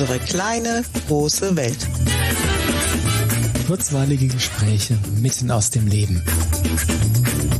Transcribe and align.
Unsere 0.00 0.18
kleine, 0.18 0.82
große 1.08 1.56
Welt. 1.56 1.76
Kurzweilige 3.66 4.28
Gespräche 4.28 4.96
mitten 5.20 5.50
aus 5.50 5.68
dem 5.68 5.86
Leben. 5.86 6.24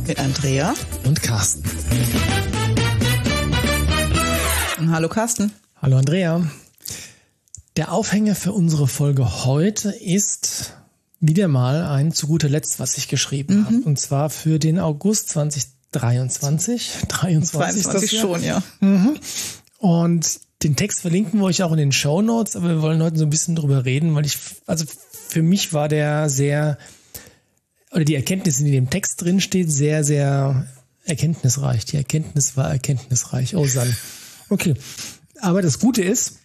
Mit 0.07 0.17
Andrea 0.17 0.73
und 1.03 1.21
Carsten. 1.21 1.63
Hallo 4.89 5.07
Carsten. 5.07 5.51
Hallo 5.79 5.97
Andrea. 5.97 6.43
Der 7.75 7.91
Aufhänger 7.91 8.33
für 8.33 8.53
unsere 8.53 8.87
Folge 8.87 9.45
heute 9.45 9.91
ist 9.91 10.73
wieder 11.19 11.47
mal 11.47 11.83
ein 11.83 12.11
zu 12.11 12.25
guter 12.25 12.49
Letzt, 12.49 12.79
was 12.79 12.97
ich 12.97 13.07
geschrieben 13.07 13.59
mhm. 13.59 13.65
habe. 13.65 13.77
Und 13.83 13.99
zwar 13.99 14.31
für 14.31 14.57
den 14.57 14.79
August 14.79 15.29
2023. 15.29 16.91
23, 17.07 17.83
22 17.83 18.19
schon, 18.19 18.43
ja. 18.43 18.63
Mhm. 18.79 19.19
Und 19.77 20.39
den 20.63 20.75
Text 20.75 21.01
verlinken 21.01 21.39
wir 21.39 21.45
euch 21.45 21.63
auch 21.63 21.71
in 21.71 21.77
den 21.77 21.91
Show 21.91 22.21
Notes, 22.21 22.55
aber 22.55 22.69
wir 22.69 22.81
wollen 22.81 23.01
heute 23.01 23.17
so 23.17 23.25
ein 23.25 23.29
bisschen 23.29 23.55
drüber 23.55 23.85
reden, 23.85 24.13
weil 24.15 24.25
ich, 24.25 24.37
also 24.67 24.85
für 25.27 25.41
mich 25.41 25.73
war 25.73 25.87
der 25.87 26.29
sehr, 26.29 26.77
oder 27.91 28.05
die 28.05 28.15
Erkenntnis, 28.15 28.57
die 28.57 28.65
in 28.65 28.71
dem 28.71 28.89
Text 28.89 29.21
drin 29.21 29.41
steht, 29.41 29.71
sehr, 29.71 30.03
sehr 30.03 30.67
erkenntnisreich. 31.05 31.85
Die 31.85 31.97
Erkenntnis 31.97 32.55
war 32.57 32.69
erkenntnisreich. 32.69 33.55
Oh, 33.55 33.65
San. 33.65 33.95
Okay. 34.49 34.75
Aber 35.39 35.61
das 35.61 35.79
Gute 35.79 36.03
ist, 36.03 36.39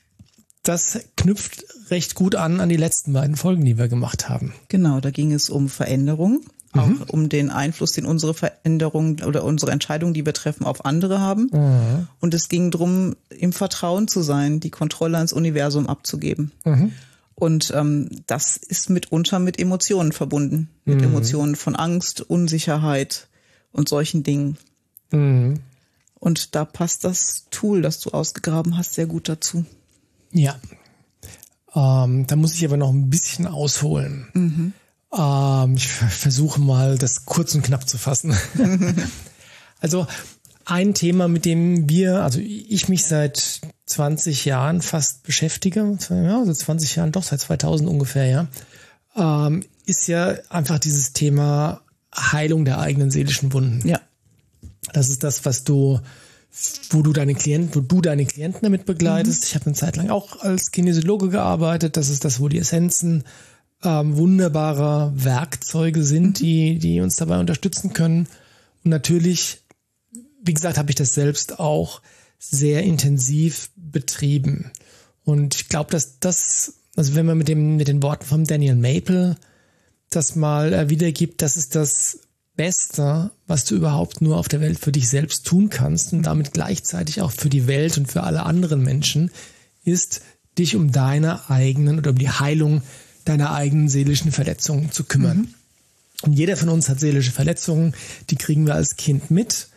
das 0.62 0.98
knüpft 1.16 1.64
recht 1.90 2.14
gut 2.14 2.34
an 2.34 2.60
an 2.60 2.68
die 2.68 2.76
letzten 2.76 3.12
beiden 3.12 3.36
Folgen, 3.36 3.64
die 3.64 3.78
wir 3.78 3.88
gemacht 3.88 4.28
haben. 4.28 4.54
Genau, 4.68 5.00
da 5.00 5.10
ging 5.10 5.32
es 5.32 5.50
um 5.50 5.68
Veränderung, 5.68 6.40
mhm. 6.76 7.02
auch 7.02 7.08
um 7.08 7.28
den 7.28 7.50
Einfluss, 7.50 7.92
den 7.92 8.06
unsere 8.06 8.34
Veränderungen 8.34 9.22
oder 9.24 9.44
unsere 9.44 9.72
Entscheidungen, 9.72 10.14
die 10.14 10.24
wir 10.24 10.34
treffen, 10.34 10.64
auf 10.64 10.84
andere 10.84 11.20
haben. 11.20 11.50
Mhm. 11.52 12.08
Und 12.20 12.34
es 12.34 12.48
ging 12.48 12.70
darum, 12.70 13.16
im 13.30 13.52
Vertrauen 13.52 14.08
zu 14.08 14.22
sein, 14.22 14.60
die 14.60 14.70
Kontrolle 14.70 15.16
ans 15.16 15.32
Universum 15.32 15.86
abzugeben. 15.86 16.52
Mhm. 16.64 16.92
Und 17.34 17.72
ähm, 17.74 18.08
das 18.26 18.56
ist 18.56 18.88
mitunter 18.88 19.38
mit 19.38 19.58
Emotionen 19.58 20.12
verbunden, 20.12 20.70
mit 20.84 20.98
mhm. 20.98 21.04
Emotionen 21.08 21.56
von 21.56 21.76
Angst, 21.76 22.22
Unsicherheit 22.22 23.28
und 23.72 23.88
solchen 23.88 24.22
Dingen. 24.22 24.56
Mhm. 25.10 25.60
Und 26.18 26.54
da 26.54 26.64
passt 26.64 27.04
das 27.04 27.46
Tool, 27.50 27.82
das 27.82 28.00
du 28.00 28.10
ausgegraben 28.10 28.78
hast, 28.78 28.94
sehr 28.94 29.06
gut 29.06 29.28
dazu. 29.28 29.66
Ja. 30.32 30.56
Ähm, 31.74 32.26
da 32.26 32.36
muss 32.36 32.54
ich 32.54 32.64
aber 32.64 32.78
noch 32.78 32.90
ein 32.90 33.10
bisschen 33.10 33.46
ausholen. 33.46 34.72
Ähm, 35.16 35.74
ich 35.76 35.88
versuche 35.88 36.60
mal, 36.60 36.98
das 36.98 37.24
kurz 37.24 37.54
und 37.54 37.62
knapp 37.62 37.88
zu 37.88 37.98
fassen. 37.98 38.36
also 39.80 40.06
ein 40.64 40.94
Thema, 40.94 41.28
mit 41.28 41.44
dem 41.44 41.88
wir, 41.88 42.22
also 42.22 42.40
ich 42.40 42.88
mich 42.88 43.04
seit 43.04 43.60
20 43.86 44.44
Jahren 44.44 44.82
fast 44.82 45.22
beschäftige, 45.22 45.96
ja, 46.10 46.44
seit 46.44 46.56
20 46.56 46.96
Jahren, 46.96 47.12
doch 47.12 47.22
seit 47.22 47.40
2000 47.40 47.88
ungefähr, 47.88 48.26
ja, 48.26 49.46
ähm, 49.46 49.64
ist 49.86 50.08
ja 50.08 50.34
einfach 50.48 50.78
dieses 50.78 51.12
Thema 51.12 51.82
Heilung 52.14 52.64
der 52.64 52.80
eigenen 52.80 53.10
seelischen 53.10 53.52
Wunden. 53.52 53.86
Ja. 53.86 54.00
Das 54.92 55.08
ist 55.08 55.22
das, 55.22 55.44
was 55.44 55.64
du 55.64 56.00
wo 56.90 57.02
du 57.02 57.12
deine 57.12 57.34
Klienten, 57.34 57.74
wo 57.74 57.80
du 57.80 58.00
deine 58.00 58.24
Klienten 58.24 58.60
damit 58.62 58.86
begleitest. 58.86 59.42
Mhm. 59.42 59.46
Ich 59.46 59.54
habe 59.54 59.66
eine 59.66 59.74
Zeit 59.74 59.96
lang 59.96 60.10
auch 60.10 60.40
als 60.40 60.70
Kinesiologe 60.70 61.28
gearbeitet. 61.28 61.96
Das 61.96 62.08
ist 62.08 62.24
das, 62.24 62.40
wo 62.40 62.48
die 62.48 62.58
Essenzen 62.58 63.24
ähm, 63.82 64.16
wunderbarer 64.16 65.12
Werkzeuge 65.14 66.02
sind, 66.02 66.40
mhm. 66.40 66.44
die, 66.44 66.78
die 66.78 67.00
uns 67.00 67.16
dabei 67.16 67.38
unterstützen 67.38 67.92
können. 67.92 68.28
Und 68.84 68.90
natürlich, 68.90 69.58
wie 70.42 70.54
gesagt, 70.54 70.78
habe 70.78 70.90
ich 70.90 70.96
das 70.96 71.14
selbst 71.14 71.58
auch 71.58 72.00
sehr 72.38 72.82
intensiv 72.82 73.70
betrieben. 73.76 74.70
Und 75.24 75.56
ich 75.56 75.68
glaube, 75.68 75.90
dass 75.90 76.18
das, 76.20 76.74
also 76.94 77.14
wenn 77.14 77.26
man 77.26 77.38
mit 77.38 77.48
dem, 77.48 77.76
mit 77.76 77.88
den 77.88 78.02
Worten 78.02 78.26
von 78.26 78.44
Daniel 78.44 78.76
Maple 78.76 79.36
das 80.10 80.36
mal 80.36 80.72
äh, 80.72 80.88
wiedergibt, 80.88 81.42
das 81.42 81.56
ist 81.56 81.74
das 81.74 82.20
Beste, 82.54 83.32
was 83.46 83.64
du 83.64 83.74
überhaupt 83.74 84.22
nur 84.22 84.38
auf 84.38 84.48
der 84.48 84.60
Welt 84.60 84.78
für 84.78 84.92
dich 84.92 85.08
selbst 85.08 85.46
tun 85.46 85.68
kannst 85.68 86.12
und 86.12 86.22
damit 86.22 86.52
gleichzeitig 86.52 87.20
auch 87.20 87.32
für 87.32 87.50
die 87.50 87.66
Welt 87.66 87.98
und 87.98 88.10
für 88.10 88.22
alle 88.22 88.44
anderen 88.44 88.82
Menschen, 88.82 89.30
ist, 89.84 90.22
dich 90.58 90.74
um 90.74 90.90
deine 90.90 91.50
eigenen 91.50 91.98
oder 91.98 92.10
um 92.10 92.18
die 92.18 92.30
Heilung 92.30 92.82
deiner 93.28 93.52
eigenen 93.52 93.88
seelischen 93.88 94.32
Verletzungen 94.32 94.90
zu 94.92 95.04
kümmern. 95.04 95.38
Mhm. 95.38 95.54
Und 96.22 96.32
jeder 96.32 96.56
von 96.56 96.70
uns 96.70 96.88
hat 96.88 97.00
seelische 97.00 97.32
Verletzungen, 97.32 97.94
die 98.30 98.36
kriegen 98.36 98.66
wir 98.66 98.74
als 98.74 98.96
Kind 98.96 99.30
mit. 99.30 99.68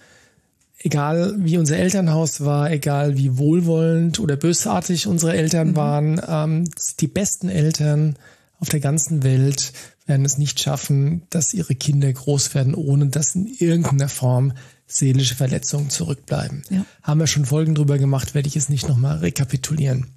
Egal 0.82 1.36
wie 1.38 1.58
unser 1.58 1.78
Elternhaus 1.78 2.42
war, 2.42 2.72
egal 2.72 3.18
wie 3.18 3.38
wohlwollend 3.38 4.20
oder 4.20 4.38
bösartig 4.38 5.08
unsere 5.08 5.34
Eltern 5.34 5.70
mhm. 5.72 5.76
waren, 5.76 6.22
ähm, 6.26 6.70
die 7.02 7.08
besten 7.08 7.50
Eltern 7.50 8.16
auf 8.60 8.70
der 8.70 8.80
ganzen 8.80 9.24
Welt 9.24 9.74
werden 10.06 10.26
es 10.26 10.38
nicht 10.38 10.60
schaffen, 10.60 11.24
dass 11.30 11.54
ihre 11.54 11.76
Kinder 11.76 12.12
groß 12.12 12.56
werden, 12.56 12.74
ohne 12.74 13.08
dass 13.08 13.36
in 13.36 13.48
irgendeiner 13.48 14.10
Form 14.10 14.54
seelische 14.88 15.36
Verletzungen 15.36 15.90
zurückbleiben. 15.90 16.64
Ja. 16.70 16.86
Haben 17.04 17.20
wir 17.20 17.28
schon 17.28 17.46
Folgen 17.46 17.76
drüber 17.76 17.98
gemacht, 17.98 18.34
werde 18.34 18.48
ich 18.48 18.56
es 18.56 18.70
nicht 18.70 18.88
nochmal 18.88 19.18
rekapitulieren. 19.20 20.08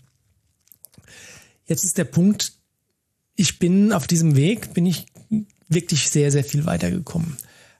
Jetzt 1.66 1.84
ist 1.84 1.98
der 1.98 2.04
Punkt, 2.04 2.54
ich 3.34 3.58
bin 3.58 3.92
auf 3.92 4.06
diesem 4.06 4.36
Weg, 4.36 4.74
bin 4.74 4.86
ich 4.86 5.06
wirklich 5.68 6.10
sehr, 6.10 6.30
sehr 6.30 6.44
viel 6.44 6.66
weitergekommen. 6.66 7.36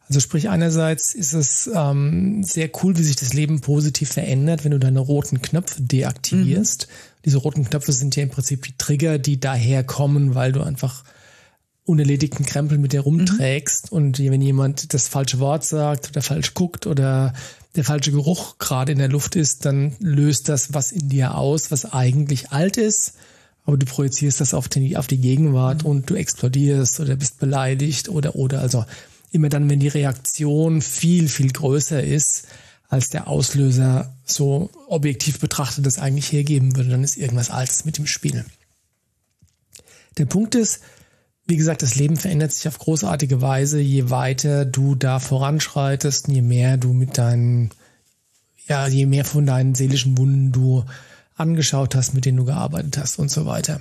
Also 0.08 0.20
sprich, 0.20 0.48
einerseits 0.48 1.14
ist 1.14 1.32
es 1.32 1.70
ähm, 1.74 2.42
sehr 2.42 2.70
cool, 2.82 2.98
wie 2.98 3.02
sich 3.02 3.16
das 3.16 3.32
Leben 3.32 3.60
positiv 3.60 4.12
verändert, 4.12 4.64
wenn 4.64 4.72
du 4.72 4.78
deine 4.78 5.00
roten 5.00 5.40
Knöpfe 5.40 5.80
deaktivierst. 5.80 6.88
Mhm. 6.88 7.22
Diese 7.24 7.38
roten 7.38 7.64
Knöpfe 7.64 7.92
sind 7.92 8.16
ja 8.16 8.24
im 8.24 8.30
Prinzip 8.30 8.62
die 8.64 8.76
Trigger, 8.76 9.18
die 9.18 9.40
daher 9.40 9.84
kommen, 9.84 10.34
weil 10.34 10.52
du 10.52 10.62
einfach 10.62 11.04
unerledigten 11.84 12.46
Krempel 12.46 12.78
mit 12.78 12.92
dir 12.92 13.00
rumträgst 13.00 13.90
mhm. 13.90 13.96
und 13.96 14.18
wenn 14.18 14.42
jemand 14.42 14.92
das 14.94 15.08
falsche 15.08 15.38
Wort 15.40 15.64
sagt 15.64 16.10
oder 16.10 16.22
falsch 16.22 16.54
guckt 16.54 16.86
oder 16.86 17.32
der 17.74 17.84
falsche 17.84 18.12
Geruch 18.12 18.58
gerade 18.58 18.92
in 18.92 18.98
der 18.98 19.08
Luft 19.08 19.34
ist, 19.34 19.64
dann 19.64 19.96
löst 19.98 20.48
das 20.48 20.74
was 20.74 20.92
in 20.92 21.08
dir 21.08 21.36
aus, 21.36 21.70
was 21.70 21.92
eigentlich 21.92 22.52
alt 22.52 22.76
ist, 22.76 23.14
aber 23.64 23.76
du 23.76 23.86
projizierst 23.86 24.40
das 24.40 24.54
auf 24.54 24.68
die, 24.68 24.96
auf 24.96 25.06
die 25.06 25.18
Gegenwart 25.18 25.84
mhm. 25.84 25.90
und 25.90 26.10
du 26.10 26.14
explodierst 26.14 27.00
oder 27.00 27.16
bist 27.16 27.38
beleidigt 27.38 28.08
oder 28.08 28.36
oder 28.36 28.60
also 28.60 28.84
immer 29.30 29.48
dann, 29.48 29.70
wenn 29.70 29.80
die 29.80 29.88
Reaktion 29.88 30.82
viel, 30.82 31.28
viel 31.28 31.50
größer 31.50 32.02
ist, 32.02 32.48
als 32.88 33.08
der 33.08 33.28
Auslöser 33.28 34.14
so 34.24 34.68
objektiv 34.88 35.40
betrachtet 35.40 35.86
das 35.86 35.98
eigentlich 35.98 36.30
hergeben 36.30 36.76
würde, 36.76 36.90
dann 36.90 37.02
ist 37.02 37.16
irgendwas 37.16 37.50
Altes 37.50 37.86
mit 37.86 37.96
dem 37.96 38.06
Spiel. 38.06 38.44
Der 40.18 40.26
Punkt 40.26 40.54
ist, 40.54 40.80
wie 41.46 41.56
gesagt, 41.56 41.82
das 41.82 41.94
Leben 41.94 42.18
verändert 42.18 42.52
sich 42.52 42.68
auf 42.68 42.78
großartige 42.78 43.40
Weise, 43.40 43.80
je 43.80 44.10
weiter 44.10 44.66
du 44.66 44.94
da 44.94 45.18
voranschreitest, 45.18 46.28
je 46.28 46.42
mehr 46.42 46.76
du 46.76 46.92
mit 46.92 47.16
deinen, 47.16 47.70
ja, 48.68 48.86
je 48.86 49.06
mehr 49.06 49.24
von 49.24 49.46
deinen 49.46 49.74
seelischen 49.74 50.18
Wunden 50.18 50.52
du 50.52 50.84
angeschaut 51.34 51.94
hast, 51.94 52.14
mit 52.14 52.24
denen 52.24 52.38
du 52.38 52.44
gearbeitet 52.44 52.98
hast 52.98 53.18
und 53.18 53.30
so 53.30 53.46
weiter. 53.46 53.80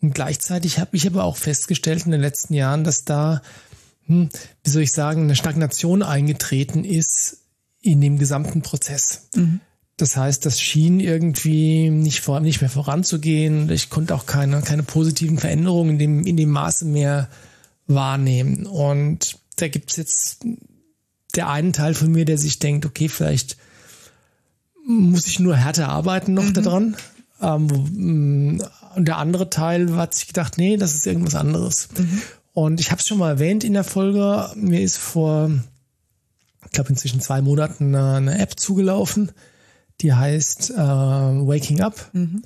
Und 0.00 0.14
gleichzeitig 0.14 0.78
habe 0.78 0.96
ich 0.96 1.06
aber 1.06 1.24
auch 1.24 1.36
festgestellt 1.36 2.04
in 2.04 2.12
den 2.12 2.20
letzten 2.20 2.54
Jahren, 2.54 2.84
dass 2.84 3.04
da, 3.04 3.42
hm, 4.06 4.28
wie 4.62 4.70
soll 4.70 4.82
ich 4.82 4.92
sagen, 4.92 5.22
eine 5.22 5.36
Stagnation 5.36 6.02
eingetreten 6.02 6.84
ist 6.84 7.38
in 7.80 8.00
dem 8.00 8.18
gesamten 8.18 8.62
Prozess. 8.62 9.28
Mhm. 9.34 9.60
Das 9.96 10.16
heißt, 10.16 10.44
das 10.44 10.60
schien 10.60 11.00
irgendwie 11.00 11.88
nicht, 11.88 12.20
vor, 12.20 12.40
nicht 12.40 12.60
mehr 12.60 12.68
voranzugehen. 12.68 13.70
Ich 13.70 13.88
konnte 13.88 14.14
auch 14.14 14.26
keine, 14.26 14.60
keine 14.60 14.82
positiven 14.82 15.38
Veränderungen 15.38 15.92
in 15.92 15.98
dem, 15.98 16.26
in 16.26 16.36
dem 16.36 16.50
Maße 16.50 16.84
mehr 16.84 17.30
wahrnehmen. 17.86 18.66
Und 18.66 19.38
da 19.56 19.68
gibt 19.68 19.90
es 19.90 19.96
jetzt 19.96 20.44
der 21.34 21.48
einen 21.48 21.72
Teil 21.72 21.94
von 21.94 22.10
mir, 22.12 22.26
der 22.26 22.36
sich 22.36 22.58
denkt, 22.58 22.84
okay, 22.84 23.08
vielleicht 23.08 23.56
muss 24.86 25.26
ich 25.26 25.40
nur 25.40 25.56
härter 25.56 25.88
arbeiten 25.88 26.34
noch 26.34 26.44
mhm. 26.44 26.54
daran. 26.54 26.96
Ähm, 27.42 28.60
und 28.94 29.04
der 29.04 29.18
andere 29.18 29.50
Teil 29.50 29.94
hat 29.96 30.14
sich 30.14 30.28
gedacht, 30.28 30.56
nee, 30.56 30.76
das 30.76 30.94
ist 30.94 31.06
irgendwas 31.06 31.34
anderes. 31.34 31.88
Mhm. 31.98 32.22
Und 32.54 32.80
ich 32.80 32.90
habe 32.90 33.00
es 33.00 33.06
schon 33.06 33.18
mal 33.18 33.32
erwähnt 33.32 33.64
in 33.64 33.74
der 33.74 33.84
Folge, 33.84 34.50
mir 34.54 34.80
ist 34.80 34.96
vor, 34.96 35.50
ich 36.64 36.70
glaube 36.70 36.90
inzwischen 36.90 37.20
zwei 37.20 37.42
Monaten 37.42 37.94
eine, 37.94 38.14
eine 38.14 38.38
App 38.38 38.58
zugelaufen, 38.58 39.32
die 40.00 40.14
heißt 40.14 40.70
äh, 40.70 40.76
Waking 40.76 41.82
Up. 41.82 42.08
Mhm. 42.12 42.42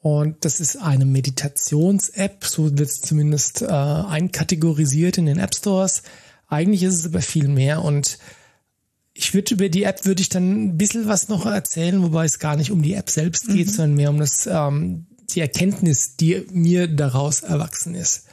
Und 0.00 0.44
das 0.44 0.58
ist 0.58 0.76
eine 0.82 1.04
Meditations-App, 1.04 2.44
so 2.44 2.64
wird 2.76 2.88
es 2.88 3.02
zumindest 3.02 3.62
äh, 3.62 3.66
einkategorisiert 3.66 5.18
in 5.18 5.26
den 5.26 5.38
App 5.38 5.54
Stores. 5.54 6.02
Eigentlich 6.48 6.82
ist 6.82 6.98
es 6.98 7.06
aber 7.06 7.22
viel 7.22 7.46
mehr 7.46 7.84
und 7.84 8.18
ich 9.14 9.34
würde 9.34 9.54
über 9.54 9.68
die 9.68 9.82
App 9.84 10.04
würde 10.04 10.22
ich 10.22 10.28
dann 10.28 10.64
ein 10.64 10.78
bisschen 10.78 11.06
was 11.06 11.28
noch 11.28 11.44
erzählen, 11.44 12.02
wobei 12.02 12.24
es 12.24 12.38
gar 12.38 12.56
nicht 12.56 12.70
um 12.70 12.82
die 12.82 12.94
App 12.94 13.10
selbst 13.10 13.46
geht, 13.48 13.66
mhm. 13.66 13.72
sondern 13.72 13.94
mehr 13.94 14.10
um 14.10 14.18
das 14.18 14.46
ähm, 14.46 15.06
die 15.30 15.40
Erkenntnis, 15.40 16.16
die 16.16 16.46
mir 16.50 16.88
daraus 16.88 17.40
erwachsen 17.40 17.94
ist. 17.94 18.26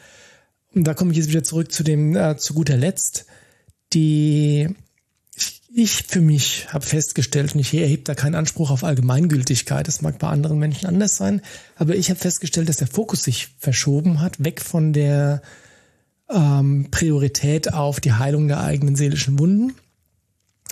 Und 0.73 0.85
da 0.85 0.93
komme 0.93 1.11
ich 1.11 1.17
jetzt 1.17 1.29
wieder 1.29 1.43
zurück 1.43 1.71
zu 1.71 1.83
dem 1.83 2.15
äh, 2.15 2.37
zu 2.37 2.53
guter 2.53 2.77
Letzt. 2.77 3.25
Die 3.93 4.69
Ich 5.73 6.03
für 6.03 6.21
mich 6.21 6.71
habe 6.73 6.85
festgestellt, 6.85 7.53
und 7.53 7.59
ich 7.59 7.73
erhebe 7.73 8.03
da 8.03 8.15
keinen 8.15 8.35
Anspruch 8.35 8.69
auf 8.69 8.83
Allgemeingültigkeit, 8.83 9.87
das 9.87 10.01
mag 10.01 10.19
bei 10.19 10.27
anderen 10.27 10.59
Menschen 10.59 10.87
anders 10.87 11.17
sein, 11.17 11.41
aber 11.75 11.95
ich 11.95 12.09
habe 12.09 12.19
festgestellt, 12.19 12.69
dass 12.69 12.77
der 12.77 12.87
Fokus 12.87 13.23
sich 13.23 13.49
verschoben 13.57 14.21
hat, 14.21 14.43
weg 14.43 14.61
von 14.61 14.93
der 14.93 15.41
ähm, 16.29 16.87
Priorität 16.91 17.73
auf 17.73 17.99
die 17.99 18.13
Heilung 18.13 18.47
der 18.47 18.61
eigenen 18.61 18.95
seelischen 18.95 19.39
Wunden 19.39 19.73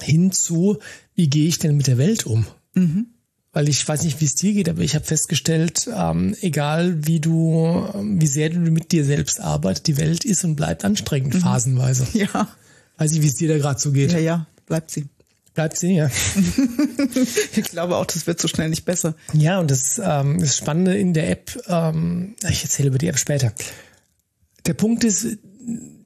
hin 0.02 0.32
zu, 0.32 0.78
wie 1.16 1.30
gehe 1.30 1.48
ich 1.48 1.60
denn 1.60 1.78
mit 1.78 1.88
der 1.88 1.98
Welt 1.98 2.26
um? 2.26 2.46
Mhm. 2.74 3.08
Weil 3.54 3.70
ich 3.70 3.88
weiß 3.88 4.04
nicht, 4.04 4.22
wie 4.22 4.26
es 4.26 4.36
dir 4.36 4.54
geht, 4.54 4.70
aber 4.70 4.82
ich 4.82 4.94
habe 4.94 5.06
festgestellt, 5.06 5.90
ähm, 5.96 6.36
egal 6.42 7.08
wie 7.08 7.20
du, 7.20 7.90
wie 7.96 8.28
sehr 8.28 8.50
du 8.50 8.60
mit 8.60 8.92
dir 8.92 9.04
selbst 9.04 9.42
arbeitest, 9.42 9.88
die 9.88 9.98
Welt 9.98 10.26
ist 10.26 10.44
und 10.44 10.56
bleibt 10.56 10.86
anstrengend, 10.86 11.34
mhm. 11.34 11.40
phasenweise. 11.40 12.08
Ja. 12.14 12.48
Weiß 13.00 13.12
ich, 13.12 13.22
wie 13.22 13.28
es 13.28 13.36
dir 13.36 13.48
da 13.48 13.58
gerade 13.58 13.80
so 13.80 13.92
geht. 13.92 14.12
Ja, 14.12 14.20
ja 14.20 14.48
bleibt 14.68 14.92
sie. 14.92 15.08
Bleibt 15.56 15.76
sie, 15.78 15.96
ja. 15.96 16.08
ich 17.56 17.64
glaube 17.64 17.96
auch, 17.96 18.06
das 18.06 18.28
wird 18.28 18.40
so 18.40 18.48
schnell 18.48 18.70
nicht 18.70 18.86
besser. 18.86 19.16
Ja, 19.34 19.60
und 19.60 19.72
das, 19.72 20.00
ähm, 20.04 20.40
das 20.40 20.56
Spannende 20.56 20.96
in 20.96 21.16
der 21.16 21.32
App, 21.32 21.60
ähm, 21.68 22.36
ich 22.48 22.64
erzähle 22.64 22.90
über 22.90 23.00
die 23.00 23.08
App 23.08 23.18
später. 23.18 23.52
Der 24.68 24.76
Punkt 24.76 25.04
ist, 25.04 25.26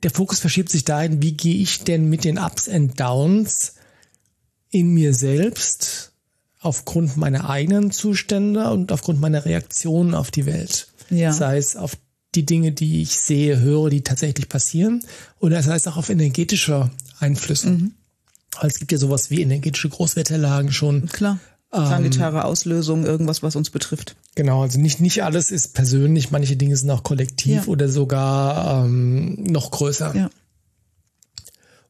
der 0.04 0.12
Fokus 0.12 0.40
verschiebt 0.40 0.70
sich 0.70 0.86
dahin, 0.86 1.22
wie 1.22 1.34
gehe 1.34 1.56
ich 1.56 1.84
denn 1.84 2.08
mit 2.08 2.24
den 2.24 2.38
Ups 2.38 2.70
and 2.70 2.98
Downs 2.98 3.74
in 4.72 4.94
mir 4.94 5.14
selbst 5.14 6.14
aufgrund 6.60 7.18
meiner 7.18 7.50
eigenen 7.50 7.92
Zustände 7.92 8.70
und 8.72 8.92
aufgrund 8.92 9.20
meiner 9.20 9.46
Reaktionen 9.46 10.14
auf 10.14 10.32
die 10.32 10.46
Welt. 10.46 10.88
Ja. 11.10 11.34
Sei 11.34 11.58
es 11.58 11.76
auf 11.76 11.98
die 12.36 12.46
Dinge, 12.46 12.72
die 12.72 13.02
ich 13.02 13.20
sehe, 13.20 13.60
höre, 13.60 13.90
die 13.90 14.02
tatsächlich 14.02 14.48
passieren, 14.48 15.04
oder 15.40 15.62
sei 15.62 15.76
es 15.76 15.88
auch 15.88 15.98
auf 15.98 16.10
energetische 16.10 16.90
Einflüsse. 17.20 17.72
Mhm. 17.72 17.92
Es 18.62 18.80
gibt 18.80 18.92
ja 18.92 18.98
sowas 18.98 19.30
wie 19.30 19.42
energetische 19.42 19.90
Großwetterlagen 19.90 20.72
schon. 20.72 21.08
Klar. 21.08 21.40
Planetare 21.72 22.40
ähm, 22.40 22.44
Auslösung, 22.44 23.06
irgendwas, 23.06 23.44
was 23.44 23.56
uns 23.56 23.70
betrifft. 23.70 24.16
Genau, 24.36 24.62
also 24.62 24.80
nicht, 24.80 25.00
nicht 25.00 25.24
alles 25.24 25.52
ist 25.52 25.74
persönlich, 25.74 26.30
manche 26.30 26.58
Dinge 26.58 26.76
sind 26.76 26.90
auch 26.90 27.04
kollektiv 27.04 27.66
ja. 27.66 27.68
oder 27.68 27.88
sogar 27.88 28.86
ähm, 28.86 29.42
noch 29.44 29.72
größer. 29.72 30.14
Ja. 30.16 30.30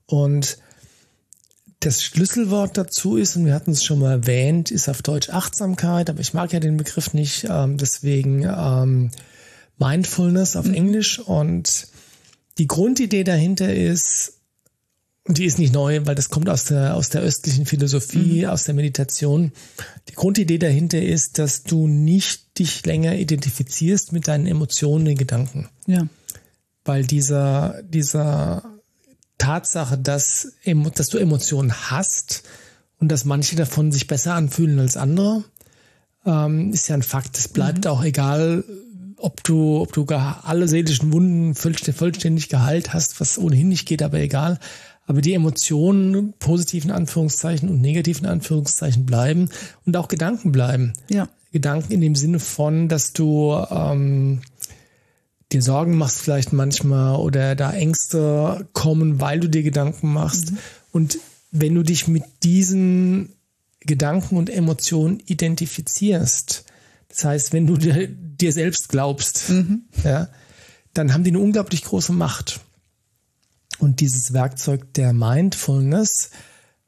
Und 0.06 0.58
das 1.82 2.04
Schlüsselwort 2.04 2.78
dazu 2.78 3.18
ist, 3.18 3.36
und 3.36 3.46
wir 3.46 3.56
hatten 3.56 3.72
es 3.72 3.84
schon 3.84 4.00
mal 4.00 4.12
erwähnt, 4.12 4.70
ist 4.70 4.88
auf 4.88 5.02
Deutsch 5.02 5.30
Achtsamkeit, 5.30 6.10
aber 6.10 6.20
ich 6.20 6.34
mag 6.34 6.54
ja 6.54 6.60
den 6.60 6.78
Begriff 6.78 7.14
nicht, 7.14 7.48
ähm, 7.50 7.78
deswegen 7.78 8.44
ähm, 8.44 9.10
Mindfulness 9.80 10.56
auf 10.56 10.68
mhm. 10.68 10.76
Englisch. 10.76 11.20
Und 11.20 11.88
die 12.60 12.68
Grundidee 12.68 13.24
dahinter 13.24 13.74
ist, 13.74 14.34
und 15.24 15.40
die 15.40 15.46
ist 15.46 15.58
nicht 15.58 15.74
neu, 15.74 16.02
weil 16.06 16.14
das 16.14 16.30
kommt 16.30 16.50
aus 16.50 16.66
der, 16.66 16.96
aus 16.96 17.10
der 17.10 17.22
östlichen 17.22 17.66
Philosophie, 17.66 18.44
mhm. 18.44 18.50
aus 18.50 18.64
der 18.66 18.76
Meditation. 18.76 19.52
Die 20.08 20.14
Grundidee 20.14 20.60
dahinter 20.60 21.02
ist, 21.02 21.40
dass 21.40 21.64
du 21.64 21.88
nicht 21.88 22.60
dich 22.60 22.86
länger 22.86 23.16
identifizierst 23.16 24.14
mit 24.14 24.28
deinen 24.28 24.46
Emotionen, 24.46 25.06
den 25.06 25.18
Gedanken. 25.18 25.68
Ja. 25.88 26.08
Weil 26.86 27.06
dieser, 27.06 27.82
dieser 27.84 28.71
Tatsache, 29.42 29.98
dass, 29.98 30.54
dass 30.96 31.08
du 31.08 31.18
Emotionen 31.18 31.74
hast 31.90 32.44
und 33.00 33.12
dass 33.12 33.26
manche 33.26 33.56
davon 33.56 33.92
sich 33.92 34.06
besser 34.06 34.36
anfühlen 34.36 34.80
als 34.80 34.98
andere, 34.98 35.44
ähm, 36.26 36.72
ist 36.72 36.88
ja 36.88 36.96
ein 36.96 37.02
Fakt. 37.02 37.38
Es 37.38 37.48
bleibt 37.48 37.86
mhm. 37.86 37.92
auch 37.92 38.04
egal, 38.04 38.64
ob 39.18 39.44
du, 39.44 39.80
ob 39.80 39.94
du 39.94 40.06
gar 40.06 40.44
alle 40.46 40.68
seelischen 40.68 41.12
Wunden 41.12 41.56
vollständig 41.56 42.50
geheilt 42.50 42.94
hast, 42.94 43.20
was 43.20 43.40
ohnehin 43.40 43.70
nicht 43.70 43.88
geht, 43.88 44.04
aber 44.04 44.20
egal. 44.20 44.60
Aber 45.08 45.22
die 45.22 45.34
Emotionen, 45.34 46.34
positiven 46.38 46.92
Anführungszeichen 46.92 47.68
und 47.68 47.82
negativen 47.82 48.28
Anführungszeichen 48.28 49.08
bleiben 49.08 49.50
und 49.86 49.98
auch 49.98 50.08
Gedanken 50.08 50.52
bleiben. 50.52 50.94
Ja. 51.10 51.28
Gedanken 51.52 51.92
in 51.92 52.02
dem 52.02 52.16
Sinne 52.16 52.40
von, 52.40 52.88
dass 52.88 53.12
du 53.12 53.54
ähm, 53.72 54.42
dir 55.52 55.62
Sorgen 55.62 55.98
machst 55.98 56.22
vielleicht 56.22 56.54
manchmal 56.54 57.18
oder 57.18 57.56
da 57.56 57.72
Ängste 57.72 58.68
kommen, 58.74 59.20
weil 59.20 59.40
du 59.40 59.50
dir 59.50 59.64
Gedanken 59.64 60.14
machst. 60.14 60.52
Mhm. 60.52 60.58
Und 60.92 61.20
wenn 61.52 61.76
du 61.76 61.84
dich 61.84 62.08
mit 62.08 62.24
diesen 62.44 63.34
Gedanken 63.82 64.38
und 64.38 64.50
Emotionen 64.50 65.20
identifizierst, 65.26 66.66
das 67.10 67.26
heißt, 67.26 67.54
wenn 67.54 67.68
du 67.68 67.78
dir, 67.78 68.08
dir 68.08 68.54
selbst 68.54 68.90
glaubst, 68.90 69.50
mhm. 69.50 69.84
ja, 70.04 70.30
dann 70.94 71.14
haben 71.14 71.24
die 71.24 71.32
eine 71.32 71.40
unglaublich 71.40 71.84
große 71.84 72.14
Macht. 72.14 72.62
Und 73.80 74.00
dieses 74.00 74.34
Werkzeug 74.34 74.94
der 74.94 75.12
Mindfulness 75.12 76.32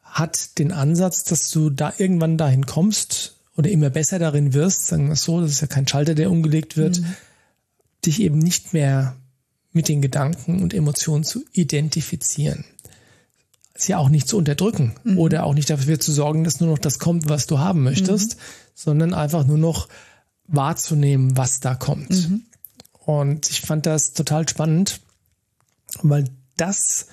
hat 0.02 0.60
den 0.60 0.72
Ansatz, 0.72 1.24
dass 1.24 1.50
du 1.50 1.70
da 1.70 1.94
irgendwann 1.98 2.38
dahin 2.38 2.66
kommst 2.66 3.38
oder 3.58 3.70
immer 3.70 3.90
besser 3.90 4.20
darin 4.20 4.54
wirst, 4.54 4.88
sagen 4.88 5.08
wir 5.08 5.14
es 5.14 5.24
so, 5.24 5.42
das 5.42 5.52
ist 5.52 5.62
ja 5.62 5.68
kein 5.68 5.88
Schalter, 5.88 6.16
der 6.16 6.32
umgelegt 6.32 6.78
wird, 6.78 7.02
mhm. 7.02 7.16
Dich 8.06 8.22
eben 8.22 8.40
nicht 8.40 8.74
mehr 8.74 9.16
mit 9.72 9.90
den 9.90 10.02
Gedanken 10.02 10.62
und 10.62 10.74
Emotionen 10.74 11.24
zu 11.24 11.44
identifizieren. 11.52 12.66
Ist 13.74 13.88
ja 13.88 13.98
auch 13.98 14.10
nicht 14.10 14.28
zu 14.28 14.38
unterdrücken 14.38 14.94
mhm. 15.04 15.18
oder 15.18 15.44
auch 15.46 15.56
nicht 15.56 15.70
dafür 15.70 16.00
zu 16.00 16.12
sorgen, 16.12 16.44
dass 16.44 16.60
nur 16.60 16.70
noch 16.70 16.78
das 16.78 17.00
kommt, 17.00 17.28
was 17.28 17.48
du 17.48 17.58
haben 17.58 17.84
möchtest, 17.84 18.36
mhm. 18.36 18.42
sondern 18.76 19.14
einfach 19.14 19.46
nur 19.46 19.58
noch 19.58 19.90
wahrzunehmen, 20.46 21.36
was 21.38 21.60
da 21.60 21.74
kommt. 21.74 22.12
Mhm. 22.12 22.44
Und 22.92 23.50
ich 23.50 23.62
fand 23.62 23.86
das 23.86 24.14
total 24.14 24.48
spannend, 24.48 25.02
weil 26.02 26.26
das 26.56 27.08